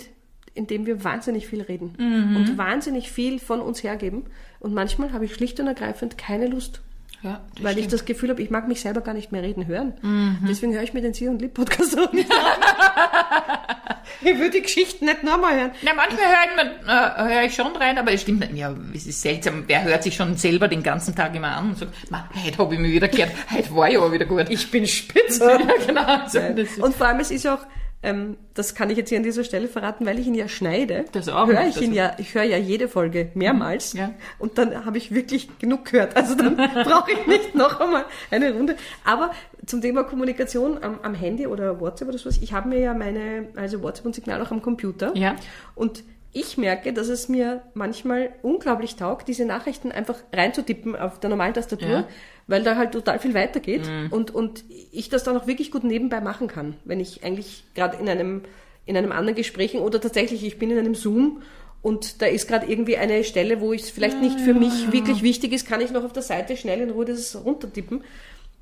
in 0.53 0.67
dem 0.67 0.85
wir 0.85 1.03
wahnsinnig 1.03 1.47
viel 1.47 1.61
reden 1.61 1.93
Mhm. 1.97 2.35
und 2.35 2.57
wahnsinnig 2.57 3.11
viel 3.11 3.39
von 3.39 3.61
uns 3.61 3.83
hergeben. 3.83 4.23
Und 4.59 4.73
manchmal 4.73 5.13
habe 5.13 5.25
ich 5.25 5.33
schlicht 5.33 5.59
und 5.59 5.67
ergreifend 5.67 6.17
keine 6.17 6.47
Lust. 6.47 6.81
Ja, 7.23 7.39
Weil 7.61 7.73
ich 7.73 7.83
stimmt. 7.85 7.93
das 7.93 8.05
Gefühl 8.05 8.29
habe, 8.31 8.41
ich 8.41 8.49
mag 8.49 8.67
mich 8.67 8.81
selber 8.81 9.01
gar 9.01 9.13
nicht 9.13 9.31
mehr 9.31 9.43
reden 9.43 9.67
hören. 9.67 9.93
Mhm. 10.01 10.39
Deswegen 10.49 10.73
höre 10.73 10.81
ich 10.81 10.93
mir 10.93 11.01
den 11.01 11.13
Sie 11.13 11.27
und 11.27 11.39
Lieb 11.39 11.53
Podcast 11.53 11.97
auch 11.99 12.11
nicht 12.11 12.31
an. 12.31 12.37
ich 14.21 14.37
würde 14.37 14.49
die 14.49 14.61
Geschichten 14.63 15.05
nicht 15.05 15.23
nochmal 15.23 15.55
hören. 15.55 15.71
Na, 15.83 15.91
manchmal 15.93 16.25
höre 16.25 16.45
ich, 16.45 16.87
äh, 17.29 17.33
höre 17.35 17.43
ich 17.45 17.53
schon 17.55 17.75
rein, 17.75 17.97
aber 17.99 18.11
es 18.11 18.21
stimmt 18.23 18.39
nicht. 18.39 18.55
Ja, 18.55 18.75
es 18.95 19.05
ist 19.05 19.21
seltsam. 19.21 19.65
Wer 19.67 19.83
hört 19.83 20.01
sich 20.03 20.15
schon 20.15 20.35
selber 20.35 20.67
den 20.67 20.81
ganzen 20.83 21.15
Tag 21.15 21.35
immer 21.35 21.49
an 21.55 21.69
und 21.69 21.77
sagt, 21.77 22.11
"Ma, 22.11 22.27
heute 22.43 22.57
habe 22.57 22.73
ich 22.73 22.79
mich 22.79 22.91
wieder 22.91 23.07
gehört, 23.07 23.31
heute 23.51 23.75
war 23.75 23.89
ich 23.89 23.97
aber 23.97 24.11
wieder 24.11 24.25
gut. 24.25 24.49
Ich 24.49 24.69
bin 24.71 24.87
spitze. 24.87 25.43
ja, 25.59 25.85
genau. 25.85 26.27
So, 26.27 26.83
Und 26.83 26.95
vor 26.95 27.07
allem, 27.07 27.19
es 27.19 27.29
ist 27.31 27.47
auch, 27.47 27.59
ähm, 28.03 28.37
das 28.55 28.73
kann 28.73 28.89
ich 28.89 28.97
jetzt 28.97 29.09
hier 29.09 29.19
an 29.19 29.23
dieser 29.23 29.43
Stelle 29.43 29.67
verraten, 29.67 30.05
weil 30.05 30.17
ich 30.17 30.25
ihn 30.25 30.33
ja 30.33 30.47
schneide. 30.47 31.05
Das 31.11 31.29
auch 31.29 31.47
höre 31.47 31.67
ich 31.67 31.79
ihn 31.81 31.93
ja, 31.93 32.13
ich 32.17 32.33
höre 32.33 32.43
ja 32.43 32.57
jede 32.57 32.87
Folge 32.87 33.29
mehrmals. 33.35 33.93
Ja. 33.93 34.13
Und 34.39 34.57
dann 34.57 34.85
habe 34.85 34.97
ich 34.97 35.13
wirklich 35.13 35.59
genug 35.59 35.85
gehört. 35.85 36.15
Also 36.15 36.35
dann 36.35 36.55
brauche 36.83 37.11
ich 37.11 37.27
nicht 37.27 37.53
noch 37.53 37.79
einmal 37.79 38.05
eine 38.31 38.53
Runde. 38.53 38.75
Aber 39.05 39.31
zum 39.65 39.81
Thema 39.81 40.03
Kommunikation 40.03 40.83
am, 40.83 40.99
am 41.03 41.13
Handy 41.13 41.45
oder 41.45 41.79
WhatsApp 41.79 42.09
oder 42.09 42.17
sowas, 42.17 42.39
ich 42.41 42.53
habe 42.53 42.69
mir 42.69 42.79
ja 42.79 42.93
meine, 42.93 43.49
also 43.55 43.83
WhatsApp 43.83 44.07
und 44.07 44.15
Signal 44.15 44.41
auch 44.41 44.51
am 44.51 44.61
Computer. 44.61 45.15
Ja. 45.15 45.35
Und 45.75 46.03
ich 46.33 46.57
merke, 46.57 46.93
dass 46.93 47.09
es 47.09 47.29
mir 47.29 47.61
manchmal 47.73 48.31
unglaublich 48.41 48.95
taugt, 48.95 49.27
diese 49.27 49.45
Nachrichten 49.45 49.91
einfach 49.91 50.15
reinzutippen 50.31 50.95
auf 50.95 51.19
der 51.19 51.29
normalen 51.29 51.53
Tastatur, 51.53 51.89
Ja. 51.89 52.07
Weil 52.47 52.63
da 52.63 52.75
halt 52.75 52.91
total 52.91 53.19
viel 53.19 53.33
weitergeht 53.33 53.83
und, 54.09 54.31
und 54.31 54.63
ich 54.91 55.09
das 55.09 55.23
dann 55.23 55.37
auch 55.37 55.47
wirklich 55.47 55.71
gut 55.71 55.83
nebenbei 55.83 56.21
machen 56.21 56.47
kann, 56.47 56.75
wenn 56.85 56.99
ich 56.99 57.23
eigentlich 57.23 57.63
gerade 57.75 57.97
in 57.97 58.09
einem, 58.09 58.41
in 58.85 58.97
einem 58.97 59.11
anderen 59.11 59.35
Gespräch 59.35 59.75
oder 59.75 60.01
tatsächlich, 60.01 60.43
ich 60.43 60.59
bin 60.59 60.71
in 60.71 60.77
einem 60.77 60.95
Zoom 60.95 61.41
und 61.81 62.21
da 62.21 62.27
ist 62.27 62.47
gerade 62.47 62.67
irgendwie 62.67 62.97
eine 62.97 63.23
Stelle, 63.23 63.59
wo 63.59 63.73
es 63.73 63.89
vielleicht 63.89 64.21
nicht 64.21 64.39
für 64.39 64.53
mich 64.53 64.91
wirklich 64.91 65.23
wichtig 65.23 65.51
ist, 65.53 65.67
kann 65.67 65.81
ich 65.81 65.91
noch 65.91 66.03
auf 66.03 66.13
der 66.13 66.23
Seite 66.23 66.55
schnell 66.55 66.81
in 66.81 66.91
Ruhe 66.91 67.05
das 67.05 67.43
runtertippen. 67.43 68.03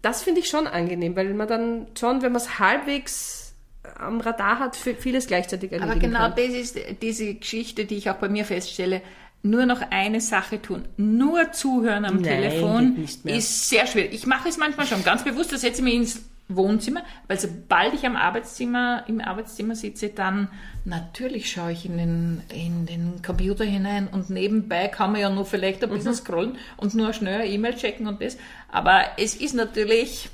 Das 0.02 0.24
finde 0.24 0.40
ich 0.40 0.48
schon 0.48 0.68
angenehm, 0.68 1.16
weil 1.18 1.34
man 1.34 1.48
dann 1.48 1.88
schon, 2.00 2.22
wenn 2.22 2.32
man 2.32 2.42
es 2.42 2.60
halbwegs 2.60 3.54
am 3.98 4.22
Radar 4.22 4.60
hat, 4.60 4.76
vieles 4.76 5.28
gleichzeitig 5.28 5.72
erledigen 5.72 5.92
Aber 5.92 6.00
genau 6.00 6.20
kann. 6.20 6.34
das 6.36 6.56
ist 6.56 6.80
diese 7.02 7.34
Geschichte, 7.34 7.86
die 7.86 7.98
ich 7.98 8.10
auch 8.10 8.16
bei 8.16 8.30
mir 8.30 8.46
feststelle. 8.46 9.02
Nur 9.42 9.66
noch 9.66 9.82
eine 9.90 10.20
Sache 10.22 10.62
tun. 10.62 10.84
Nur 10.98 11.52
zuhören 11.54 12.04
am 12.06 12.16
Nein, 12.16 12.24
Telefon 12.24 13.08
ist 13.24 13.70
sehr 13.70 13.88
schwierig. 13.88 14.14
Ich 14.14 14.26
mache 14.26 14.50
es 14.50 14.58
manchmal 14.58 14.86
schon 14.86 15.04
ganz 15.04 15.24
bewusst, 15.24 15.54
da 15.54 15.58
setze 15.58 15.80
ich 15.80 15.84
mich 15.86 15.94
ins 15.96 16.22
Wohnzimmer, 16.50 17.04
weil 17.28 17.40
sobald 17.40 17.94
ich 17.94 18.06
am 18.06 18.16
Arbeitszimmer, 18.16 19.04
im 19.08 19.22
Arbeitszimmer 19.22 19.76
sitze, 19.76 20.10
dann 20.10 20.50
natürlich 20.84 21.52
schaue 21.52 21.72
ich 21.72 21.86
in 21.86 21.98
den, 21.98 22.42
in 22.54 22.86
den 22.88 23.22
Computer 23.22 23.64
hinein 23.64 24.08
und 24.12 24.30
nebenbei 24.32 24.88
kann 24.88 25.12
man 25.12 25.22
ja 25.22 25.30
nur 25.30 25.46
vielleicht 25.46 25.84
ein 25.84 25.90
Mhm. 25.92 25.94
bisschen 25.94 26.16
scrollen 26.16 26.58
und 26.78 26.96
nur 26.96 27.14
schnell 27.14 27.42
eine 27.42 27.48
E-Mail 27.48 27.76
checken 27.76 28.08
und 28.08 28.20
das. 28.22 28.36
Aber 28.72 29.02
es 29.18 29.36
ist 29.36 29.54
natürlich, 29.54 30.30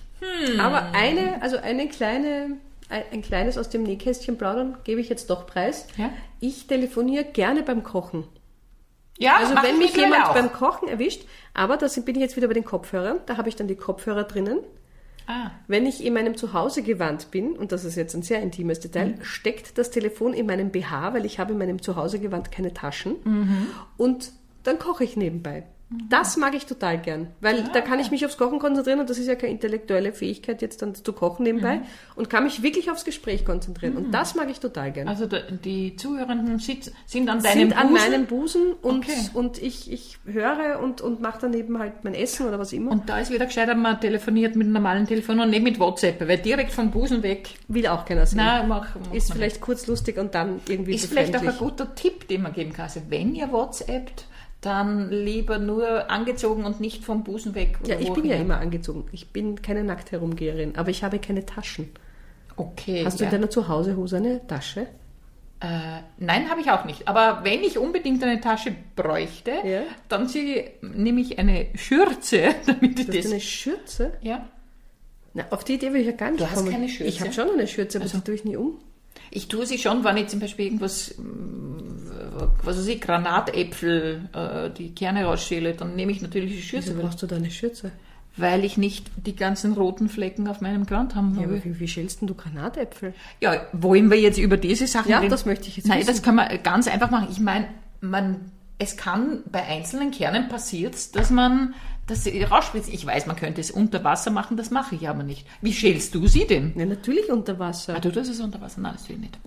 Aber 0.58 0.92
eine, 0.94 1.42
also 1.42 1.58
eine 1.58 1.88
kleine, 1.90 2.58
ein, 2.90 3.04
ein 3.12 3.22
kleines 3.22 3.58
aus 3.58 3.70
dem 3.70 3.84
Nähkästchen 3.84 4.38
plaudern 4.38 4.78
gebe 4.86 5.02
ich 5.02 5.10
jetzt 5.10 5.30
doch 5.30 5.46
preis. 5.46 5.86
Ja? 5.98 6.10
Ich 6.40 6.66
telefoniere 6.68 7.26
gerne 7.26 7.62
beim 7.62 7.84
Kochen. 7.84 8.24
Ja, 9.18 9.38
Also 9.38 9.56
wenn 9.56 9.76
ich 9.76 9.94
mich 9.94 9.96
jemand 9.96 10.26
auch. 10.28 10.34
beim 10.34 10.52
Kochen 10.52 10.88
erwischt, 10.88 11.24
aber 11.54 11.78
da 11.78 11.88
bin 12.06 12.16
ich 12.16 12.22
jetzt 12.22 12.36
wieder 12.36 12.48
bei 12.48 12.54
den 12.54 12.66
Kopfhörern, 12.66 13.20
da 13.26 13.38
habe 13.38 13.50
ich 13.50 13.56
dann 13.56 13.68
die 13.68 13.76
Kopfhörer 13.76 14.24
drinnen. 14.26 14.60
Ah. 15.28 15.50
Wenn 15.68 15.86
ich 15.88 16.04
in 16.06 16.14
meinem 16.14 16.38
Zuhausegewand 16.38 17.32
bin, 17.32 17.54
und 17.54 17.72
das 17.72 17.84
ist 17.84 17.96
jetzt 17.96 18.14
ein 18.14 18.22
sehr 18.22 18.42
intimes 18.42 18.80
Detail, 18.80 19.08
Mhm. 19.18 19.24
steckt 19.24 19.78
das 19.78 19.90
Telefon 19.90 20.34
in 20.34 20.46
meinem 20.46 20.70
BH, 20.70 21.14
weil 21.14 21.26
ich 21.26 21.40
habe 21.40 21.54
in 21.54 21.58
meinem 21.58 21.82
Zuhausegewand 21.82 22.52
keine 22.52 22.74
Taschen. 22.74 23.16
Mhm. 23.24 23.68
Und 23.98 24.32
dann 24.64 24.78
koche 24.78 25.04
ich 25.04 25.18
nebenbei. 25.18 25.64
Das 26.10 26.36
mag 26.36 26.56
ich 26.56 26.66
total 26.66 26.98
gern, 27.00 27.28
weil 27.42 27.64
da 27.72 27.80
kann 27.80 28.00
ich 28.00 28.10
mich 28.10 28.26
aufs 28.26 28.38
Kochen 28.38 28.58
konzentrieren 28.58 29.00
und 29.00 29.10
das 29.10 29.20
ist 29.20 29.28
ja 29.28 29.36
keine 29.36 29.52
intellektuelle 29.54 30.14
Fähigkeit, 30.14 30.64
jetzt 30.64 30.82
dann 30.82 30.96
zu 30.96 31.14
kochen 31.14 31.44
nebenbei 31.44 31.76
Mhm. 31.76 31.82
und 32.16 32.30
kann 32.30 32.44
mich 32.44 32.64
wirklich 32.64 32.90
aufs 32.90 33.06
Gespräch 33.06 33.46
konzentrieren. 33.46 33.96
Und 33.96 34.12
das 34.12 34.34
mag 34.34 34.50
ich 34.50 34.60
total 34.60 34.92
gern. 34.92 35.08
Also 35.08 35.28
die 35.28 35.96
Zuhörenden 35.96 36.58
sind 36.60 37.30
an 37.30 37.42
deinem 37.44 37.60
sind 37.60 37.78
an 37.78 37.90
Busen 37.90 38.12
meinem 38.12 38.26
Busen 38.26 38.74
und, 38.82 39.06
Okay. 39.06 39.30
und 39.36 39.62
ich, 39.62 39.92
ich 39.92 40.18
höre 40.26 40.80
und, 40.82 41.02
und 41.02 41.22
mache 41.22 41.38
daneben 41.42 41.78
halt 41.78 42.04
mein 42.04 42.16
Essen 42.16 42.48
oder 42.48 42.58
was 42.58 42.74
immer. 42.74 42.90
und 42.92 43.08
da 43.08 43.20
ist 43.20 43.32
wieder 43.32 43.46
gescheiter, 43.46 43.76
man 43.76 44.02
telefoniert 44.02 44.56
mit 44.56 44.66
einem 44.66 44.74
normalen 44.74 45.06
Telefon 45.06 45.40
und 45.40 45.52
nicht 45.52 45.64
mit 45.64 45.80
WhatsApp, 45.80 46.20
weil 46.28 46.40
direkt 46.40 46.72
vom 46.72 46.90
Busen 46.90 47.22
weg. 47.22 47.50
Will 47.68 47.86
auch 47.88 48.06
keiner 48.06 48.26
sehen. 48.26 48.38
Nein, 48.38 48.68
mach, 48.68 48.96
mach 48.96 49.14
ist 49.14 49.32
vielleicht 49.32 49.62
kurz 49.62 49.86
lustig 49.86 50.18
und 50.18 50.34
dann 50.34 50.62
irgendwie 50.68 50.94
nicht. 50.94 51.04
ist 51.04 51.12
vielleicht 51.12 51.36
auch 51.38 51.44
ein 51.44 51.58
guter 51.60 51.94
Tipp, 51.94 52.28
den 52.28 52.42
man 52.42 52.54
geben 52.54 52.74
kann. 52.74 52.86
Also 52.86 53.02
wenn 53.10 53.36
ihr 53.36 53.52
WhatsAppt, 53.52 54.26
dann 54.66 55.10
lieber 55.12 55.60
nur 55.60 56.10
angezogen 56.10 56.66
und 56.66 56.80
nicht 56.80 57.04
vom 57.04 57.24
Busen 57.24 57.56
weg. 57.56 57.78
Ja, 57.86 58.00
ich 58.00 58.12
bin 58.12 58.26
ja 58.26 58.36
immer. 58.36 58.58
angezogen. 58.60 59.06
Ich 59.12 59.30
bin 59.30 59.62
keine 59.62 59.84
nackt 59.84 60.12
herumgeherin, 60.12 60.76
aber 60.78 60.90
ich 60.90 61.04
habe 61.04 61.20
keine 61.20 61.46
Taschen. 61.46 61.90
Okay. 62.58 63.04
Hast 63.06 63.20
du 63.20 63.24
ja. 63.24 63.30
in 63.30 63.36
deiner 63.36 63.50
Zuhausehose 63.50 64.18
eine 64.18 64.46
Tasche? 64.48 64.88
Äh, 65.62 66.02
nein, 66.18 66.50
habe 66.50 66.62
ich 66.62 66.70
auch 66.72 66.86
nicht. 66.86 67.08
Aber 67.08 67.44
wenn 67.44 67.64
ich 67.64 67.78
unbedingt 67.78 68.24
eine 68.24 68.40
Tasche 68.42 68.76
bräuchte, 68.96 69.52
Ja. 69.64 69.82
dann 70.10 70.28
sie, 70.28 70.66
nehme 70.82 71.22
ich 71.22 71.40
eine 71.40 71.68
Schürze, 71.76 72.56
damit 72.66 73.00
ich 73.00 73.06
Du 73.08 73.14
hast 73.14 73.26
das. 73.26 73.32
eine 73.32 73.42
Schürze? 73.42 74.12
ja. 74.22 74.46
Na, 75.38 75.44
auf 75.50 75.66
die 75.66 75.74
Idee 75.74 75.92
will 75.92 76.00
ich 76.00 76.08
ja 76.08 76.14
gar 76.14 76.32
nicht 76.32 76.40
Du 76.42 76.46
hast 76.50 76.56
kommen. 76.60 76.72
keine 76.72 76.88
Schürze? 76.88 77.04
Also 77.06 77.16
Ich 77.16 77.22
habe 77.22 77.34
schon 77.34 77.50
eine 77.60 77.68
Schürze, 77.68 78.00
aber 78.00 78.08
die 78.08 78.22
tue 78.22 78.36
ich 78.36 78.46
nie 78.46 78.56
um. 78.56 78.80
Ich 79.32 79.48
tue 79.48 79.66
sie 79.66 79.78
schon, 79.78 80.04
wenn 80.04 80.18
ich 80.18 80.28
zum 80.28 80.40
Beispiel 80.40 80.66
irgendwas 80.66 81.16
mm, 81.18 81.76
was 82.64 82.78
weiß 82.78 82.88
ich, 82.88 83.00
Granatäpfel, 83.02 84.30
äh, 84.34 84.70
die 84.70 84.94
Kerne 84.94 85.26
rausschäle, 85.26 85.74
dann 85.74 85.96
nehme 85.96 86.12
ich 86.12 86.22
natürlich 86.22 86.54
die 86.56 86.62
Schürze, 86.62 86.90
Wieso 86.92 87.02
brauchst 87.02 87.22
du 87.22 87.28
da 87.28 87.36
eine 87.38 87.52
Schürze? 87.52 87.92
weil 88.38 88.66
ich 88.66 88.76
nicht 88.78 89.10
die 89.26 89.34
ganzen 89.34 89.72
roten 89.72 90.10
Flecken 90.10 90.50
auf 90.50 90.60
meinem 90.60 90.86
Gewand 90.86 91.16
haben 91.16 91.36
Ja, 91.40 91.48
will. 91.48 91.56
aber 91.56 91.64
wie, 91.64 91.80
wie 91.80 91.88
schälst 91.88 92.20
denn 92.20 92.28
du 92.28 92.34
Granatäpfel? 92.34 93.14
Ja, 93.40 93.62
wollen 93.72 94.12
wir 94.12 94.20
jetzt 94.20 94.38
über 94.38 94.58
diese 94.58 94.88
Sachen 94.88 95.10
Ja, 95.10 95.20
reden? 95.20 95.32
das 95.32 95.46
möchte 95.46 95.70
ich 95.70 95.78
jetzt 95.78 95.88
Nein, 95.88 96.00
wissen. 96.00 96.08
das 96.10 96.22
kann 96.22 96.36
man 96.36 96.50
ganz 96.62 96.90
einfach 96.90 97.10
machen. 97.12 97.28
Ich 97.32 97.40
meine, 97.40 97.68
man, 98.02 98.52
es 98.78 98.98
kann 98.98 99.44
bei 99.52 99.64
einzelnen 99.64 100.12
Kernen 100.12 100.50
passiert, 100.50 101.16
dass 101.16 101.30
man 101.30 101.74
das 102.08 102.28
rausspritzt. 102.28 102.90
Ich 102.90 103.06
weiß, 103.06 103.26
man 103.26 103.36
könnte 103.36 103.62
es 103.62 103.72
unter 103.72 104.04
Wasser 104.04 104.32
machen, 104.32 104.58
das 104.58 104.70
mache 104.70 104.96
ich 104.96 105.08
aber 105.10 105.24
nicht. 105.24 105.48
Wie 105.62 105.74
schälst 105.74 106.14
du 106.14 106.28
sie 106.28 106.46
denn? 106.46 106.74
Ja, 106.78 106.86
natürlich 106.86 107.30
unter 107.30 107.58
Wasser. 107.58 107.96
Ah, 107.96 108.00
du 108.00 108.12
tust 108.12 108.30
es 108.30 108.40
unter 108.40 108.62
Wasser? 108.62 108.82
Nein, 108.82 108.94
das 108.96 109.08
will 109.10 109.16
ich 109.16 109.22
nicht. 109.22 109.40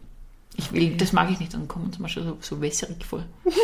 Ich 0.56 0.72
will, 0.72 0.96
das 0.96 1.12
mag 1.12 1.30
ich 1.30 1.38
nicht, 1.38 1.54
dann 1.54 1.68
kommen 1.68 1.92
sie 1.92 2.02
mir 2.02 2.08
schon 2.08 2.24
so, 2.24 2.38
so 2.40 2.60
wässrig 2.60 3.04
vor. 3.04 3.24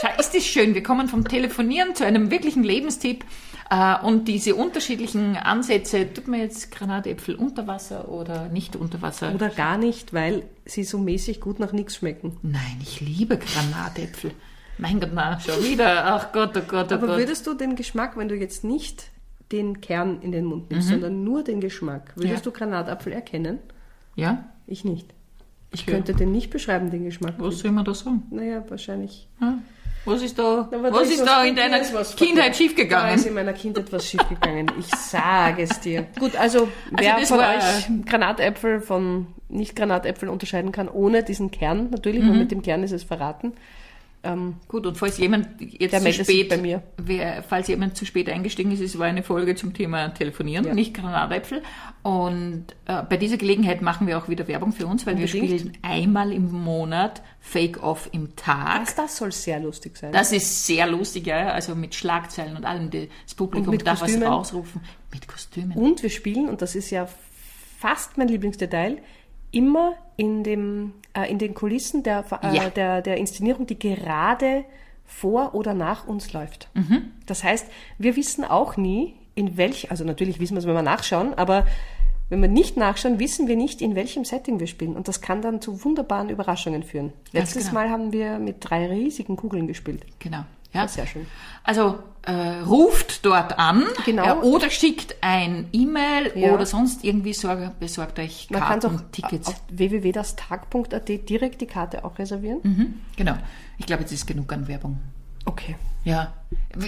Schau, 0.00 0.08
ist 0.18 0.34
das 0.34 0.46
schön. 0.46 0.74
Wir 0.74 0.82
kommen 0.82 1.08
vom 1.08 1.26
Telefonieren 1.26 1.94
zu 1.94 2.04
einem 2.04 2.30
wirklichen 2.30 2.62
Lebenstipp. 2.62 3.24
Äh, 3.70 3.96
und 4.04 4.28
diese 4.28 4.54
unterschiedlichen 4.54 5.36
Ansätze, 5.36 6.12
tut 6.12 6.28
man 6.28 6.40
jetzt 6.40 6.70
Granatäpfel 6.70 7.34
unter 7.34 7.66
Wasser 7.66 8.08
oder 8.08 8.48
nicht 8.48 8.76
unter 8.76 9.02
Wasser? 9.02 9.34
Oder 9.34 9.48
gar 9.48 9.76
nicht, 9.76 10.12
weil 10.12 10.44
sie 10.64 10.84
so 10.84 10.98
mäßig 10.98 11.40
gut 11.40 11.58
nach 11.58 11.72
nichts 11.72 11.96
schmecken. 11.96 12.36
Nein, 12.42 12.78
ich 12.82 13.00
liebe 13.00 13.38
Granatäpfel. 13.38 14.32
Mein 14.78 15.00
Gott, 15.00 15.10
na, 15.12 15.38
schon 15.40 15.62
wieder. 15.64 16.04
Ach 16.06 16.32
Gott, 16.32 16.56
oh 16.56 16.60
Gott, 16.66 16.88
oh 16.90 16.94
Aber 16.94 17.06
Gott. 17.08 17.18
würdest 17.18 17.46
du 17.46 17.54
den 17.54 17.74
Geschmack, 17.76 18.16
wenn 18.16 18.28
du 18.28 18.36
jetzt 18.36 18.64
nicht 18.64 19.10
den 19.52 19.80
Kern 19.80 20.20
in 20.22 20.30
den 20.32 20.44
Mund 20.44 20.70
nimmst, 20.70 20.88
sondern 20.88 21.24
nur 21.24 21.42
den 21.42 21.60
Geschmack, 21.60 22.12
würdest 22.14 22.32
Mhm. 22.32 22.36
Ja. 22.36 22.40
du 22.44 22.50
Granatapfel 22.52 23.12
erkennen? 23.12 23.58
Ja? 24.14 24.44
Ich 24.66 24.84
nicht. 24.84 25.12
Ich 25.72 25.82
Okay. 25.82 25.92
könnte 25.92 26.14
den 26.14 26.32
nicht 26.32 26.50
beschreiben, 26.50 26.90
den 26.90 27.04
Geschmack. 27.04 27.34
Was 27.38 27.58
soll 27.58 27.72
man 27.72 27.84
da 27.84 27.92
sagen? 27.94 28.22
Naja, 28.30 28.62
wahrscheinlich. 28.68 29.26
Hm? 29.38 29.62
Was 30.04 30.22
ist 30.22 30.38
da, 30.38 30.68
Aber 30.72 30.92
was 30.92 31.10
ist 31.10 31.26
da 31.26 31.44
in 31.44 31.54
deiner 31.56 31.80
was 31.92 32.14
Kindheit 32.16 32.16
verkehrt. 32.16 32.38
Da 32.48 32.54
schiefgegangen? 32.54 33.14
ist 33.16 33.26
in 33.26 33.34
meiner 33.34 33.52
Kindheit 33.52 33.92
was 33.92 34.06
schiefgegangen. 34.06 34.70
Ich 34.78 34.86
sage 34.86 35.62
es 35.64 35.80
dir. 35.80 36.06
Gut, 36.18 36.34
also 36.36 36.68
wer 36.92 37.18
das 37.18 37.28
von 37.28 37.40
euch 37.40 38.06
Granatäpfel 38.06 38.80
von 38.80 39.26
Nicht-Granatäpfeln 39.48 40.30
unterscheiden 40.30 40.72
kann, 40.72 40.88
ohne 40.88 41.22
diesen 41.24 41.50
Kern 41.50 41.90
natürlich, 41.90 42.22
Mhm. 42.22 42.30
weil 42.30 42.38
mit 42.38 42.50
dem 42.52 42.62
Kern 42.62 42.82
ist 42.82 42.92
es 42.92 43.02
verraten. 43.02 43.52
Ähm, 44.24 44.56
Gut, 44.66 44.84
und 44.84 44.98
falls 44.98 45.16
jemand 45.18 45.48
jetzt 45.60 45.94
zu 45.94 46.24
spät, 46.24 46.48
bei 46.48 46.56
mir. 46.56 46.82
Wer, 46.96 47.42
falls 47.44 47.68
jemand 47.68 47.96
zu 47.96 48.04
spät 48.04 48.28
eingestiegen 48.28 48.72
ist, 48.72 48.80
es 48.80 48.98
war 48.98 49.06
eine 49.06 49.22
Folge 49.22 49.54
zum 49.54 49.74
Thema 49.74 50.08
Telefonieren, 50.08 50.66
Ja. 50.66 50.74
nicht 50.74 50.92
Granatäpfel. 50.94 51.62
Und 52.02 52.64
äh, 52.86 53.02
bei 53.08 53.16
dieser 53.16 53.36
Gelegenheit 53.36 53.80
machen 53.80 54.06
wir 54.08 54.18
auch 54.18 54.28
wieder 54.28 54.48
Werbung 54.48 54.72
für 54.72 54.86
uns, 54.86 55.06
weil 55.06 55.18
wir 55.18 55.26
Unbedingt. 55.26 55.60
spielen 55.60 55.78
einmal 55.82 56.32
im 56.32 56.50
Monat 56.50 57.22
Fake 57.40 57.82
Off 57.82 58.08
im 58.12 58.34
Tag. 58.34 58.86
das, 58.86 58.94
das 58.96 59.16
soll 59.16 59.30
sehr 59.30 59.60
lustig 59.60 59.96
sein. 59.96 60.12
Das 60.12 60.32
ist 60.32 60.66
sehr 60.66 60.86
lustig, 60.88 61.26
ja, 61.26 61.50
also 61.52 61.74
mit 61.76 61.94
Schlagzeilen 61.94 62.56
und 62.56 62.64
allem. 62.64 62.90
Das 62.90 63.34
Publikum 63.36 63.78
darf 63.78 64.00
Kostümen. 64.00 64.22
was 64.22 64.30
ausrufen. 64.30 64.80
Mit 65.12 65.28
Kostümen. 65.28 65.72
Und 65.78 66.02
wir 66.02 66.10
spielen, 66.10 66.48
und 66.48 66.60
das 66.60 66.74
ist 66.74 66.90
ja 66.90 67.08
fast 67.78 68.18
mein 68.18 68.28
Lieblingsdetail, 68.28 68.98
immer 69.50 69.94
in, 70.16 70.44
dem, 70.44 70.94
äh, 71.14 71.30
in 71.30 71.38
den 71.38 71.54
Kulissen 71.54 72.02
der, 72.02 72.24
äh, 72.42 72.54
Ja. 72.56 72.70
der, 72.70 73.02
der 73.02 73.16
Inszenierung, 73.16 73.66
die 73.66 73.78
gerade 73.78 74.64
vor 75.04 75.54
oder 75.54 75.74
nach 75.74 76.06
uns 76.06 76.32
läuft. 76.32 76.68
Mhm. 76.74 77.12
Das 77.26 77.42
heißt, 77.42 77.66
wir 77.98 78.16
wissen 78.16 78.44
auch 78.44 78.76
nie, 78.76 79.14
in 79.34 79.56
welch, 79.56 79.90
also 79.90 80.04
natürlich 80.04 80.40
wissen 80.40 80.54
wir 80.54 80.58
es, 80.58 80.66
wenn 80.66 80.74
wir 80.74 80.82
nachschauen, 80.82 81.32
aber 81.34 81.66
wenn 82.28 82.42
wir 82.42 82.48
nicht 82.48 82.76
nachschauen, 82.76 83.18
wissen 83.18 83.48
wir 83.48 83.56
nicht, 83.56 83.80
in 83.80 83.94
welchem 83.94 84.24
Setting 84.24 84.60
wir 84.60 84.66
spielen. 84.66 84.96
Und 84.96 85.08
das 85.08 85.20
kann 85.22 85.40
dann 85.40 85.62
zu 85.62 85.82
wunderbaren 85.84 86.28
Überraschungen 86.28 86.82
führen. 86.82 87.12
Letztes 87.32 87.68
genau. 87.68 87.80
Mal 87.80 87.90
haben 87.90 88.12
wir 88.12 88.38
mit 88.38 88.56
drei 88.60 88.86
riesigen 88.86 89.36
Kugeln 89.36 89.66
gespielt. 89.66 90.04
Genau. 90.18 90.44
Ja. 90.74 90.86
Sehr 90.86 91.06
schön. 91.06 91.26
Also 91.62 91.98
äh, 92.28 92.60
ruft 92.64 93.24
dort 93.24 93.58
an 93.58 93.84
Genau. 94.04 94.24
äh, 94.42 94.44
oder 94.44 94.70
schickt 94.70 95.16
ein 95.22 95.68
E-Mail 95.72 96.32
Ja. 96.36 96.52
oder 96.52 96.66
sonst 96.66 97.02
irgendwie 97.04 97.32
sorg, 97.32 97.80
besorgt 97.80 98.18
euch 98.18 98.48
Man 98.50 98.60
kann 98.60 98.80
Karten, 98.80 98.96
auch 98.96 99.00
Tickets. 99.10 99.48
auf 99.48 99.62
www.dastag.at 99.70 101.08
direkt 101.28 101.60
die 101.60 101.66
Karte 101.66 102.04
auch 102.04 102.18
reservieren. 102.18 102.60
Mhm, 102.62 102.94
genau. 103.16 103.34
Ich 103.78 103.86
glaube, 103.86 104.02
jetzt 104.02 104.12
ist 104.12 104.26
genug 104.26 104.52
an 104.52 104.68
Werbung. 104.68 104.98
Okay. 105.44 105.76
Ja. 106.04 106.34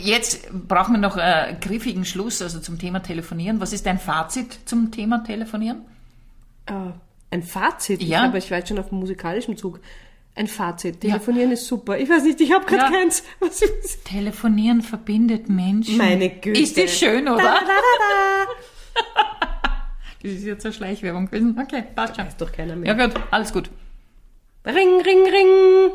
Jetzt 0.02 0.48
brauchen 0.68 0.92
wir 0.94 0.98
noch 1.00 1.16
einen 1.16 1.58
griffigen 1.60 2.04
Schluss, 2.04 2.42
also 2.42 2.60
zum 2.60 2.78
Thema 2.78 3.00
Telefonieren. 3.02 3.60
Was 3.60 3.72
ist 3.72 3.86
dein 3.86 3.98
Fazit 3.98 4.58
zum 4.66 4.90
Thema 4.92 5.24
Telefonieren? 5.24 5.82
Äh, 6.66 6.72
ein 7.30 7.42
Fazit. 7.42 8.02
Ja. 8.02 8.22
Ich, 8.22 8.28
aber 8.28 8.38
ich 8.38 8.50
war 8.50 8.58
jetzt 8.58 8.68
schon 8.68 8.78
auf 8.78 8.88
dem 8.90 8.98
musikalischen 8.98 9.56
Zug. 9.56 9.80
Ein 10.40 10.46
Fazit. 10.46 11.02
Telefonieren 11.02 11.52
ist 11.52 11.66
super. 11.66 11.98
Ich 11.98 12.08
weiß 12.08 12.22
nicht, 12.24 12.40
ich 12.40 12.50
habe 12.50 12.64
gerade 12.64 12.84
Ja. 12.84 12.90
keins. 12.90 13.22
Was 13.40 13.60
ist 13.60 14.06
Telefonieren 14.06 14.80
verbindet 14.80 15.50
Menschen. 15.50 15.98
Meine 15.98 16.30
Güte. 16.30 16.58
Ist 16.58 16.78
das 16.78 16.98
schön, 16.98 17.28
oder? 17.28 17.42
da, 17.42 17.60
da, 17.60 17.66
da. 18.94 19.00
Das 20.22 20.32
ist 20.32 20.44
jetzt 20.44 20.64
eine 20.64 20.72
Schleichwerbung 20.72 21.26
gewesen. 21.26 21.58
Okay, 21.62 21.82
passt 21.94 22.16
schon. 22.16 22.26
Ist 22.26 22.40
doch 22.40 22.50
keiner 22.52 22.74
Ja 22.86 22.94
mehr. 22.94 23.08
gut, 23.08 23.20
alles 23.30 23.52
gut. 23.52 23.70
Ring, 24.64 25.00
ring, 25.02 25.24
ring. 25.30 25.92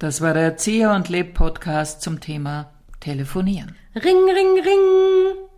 Das 0.00 0.20
war 0.20 0.34
der 0.34 0.42
Erzieher 0.42 0.92
und 0.92 1.08
Leb 1.08 1.34
Podcast 1.34 2.02
zum 2.02 2.20
Thema 2.20 2.72
Telefonieren. 2.98 3.76
Ring, 3.94 4.16
ring, 4.24 4.62
ring. 4.64 5.36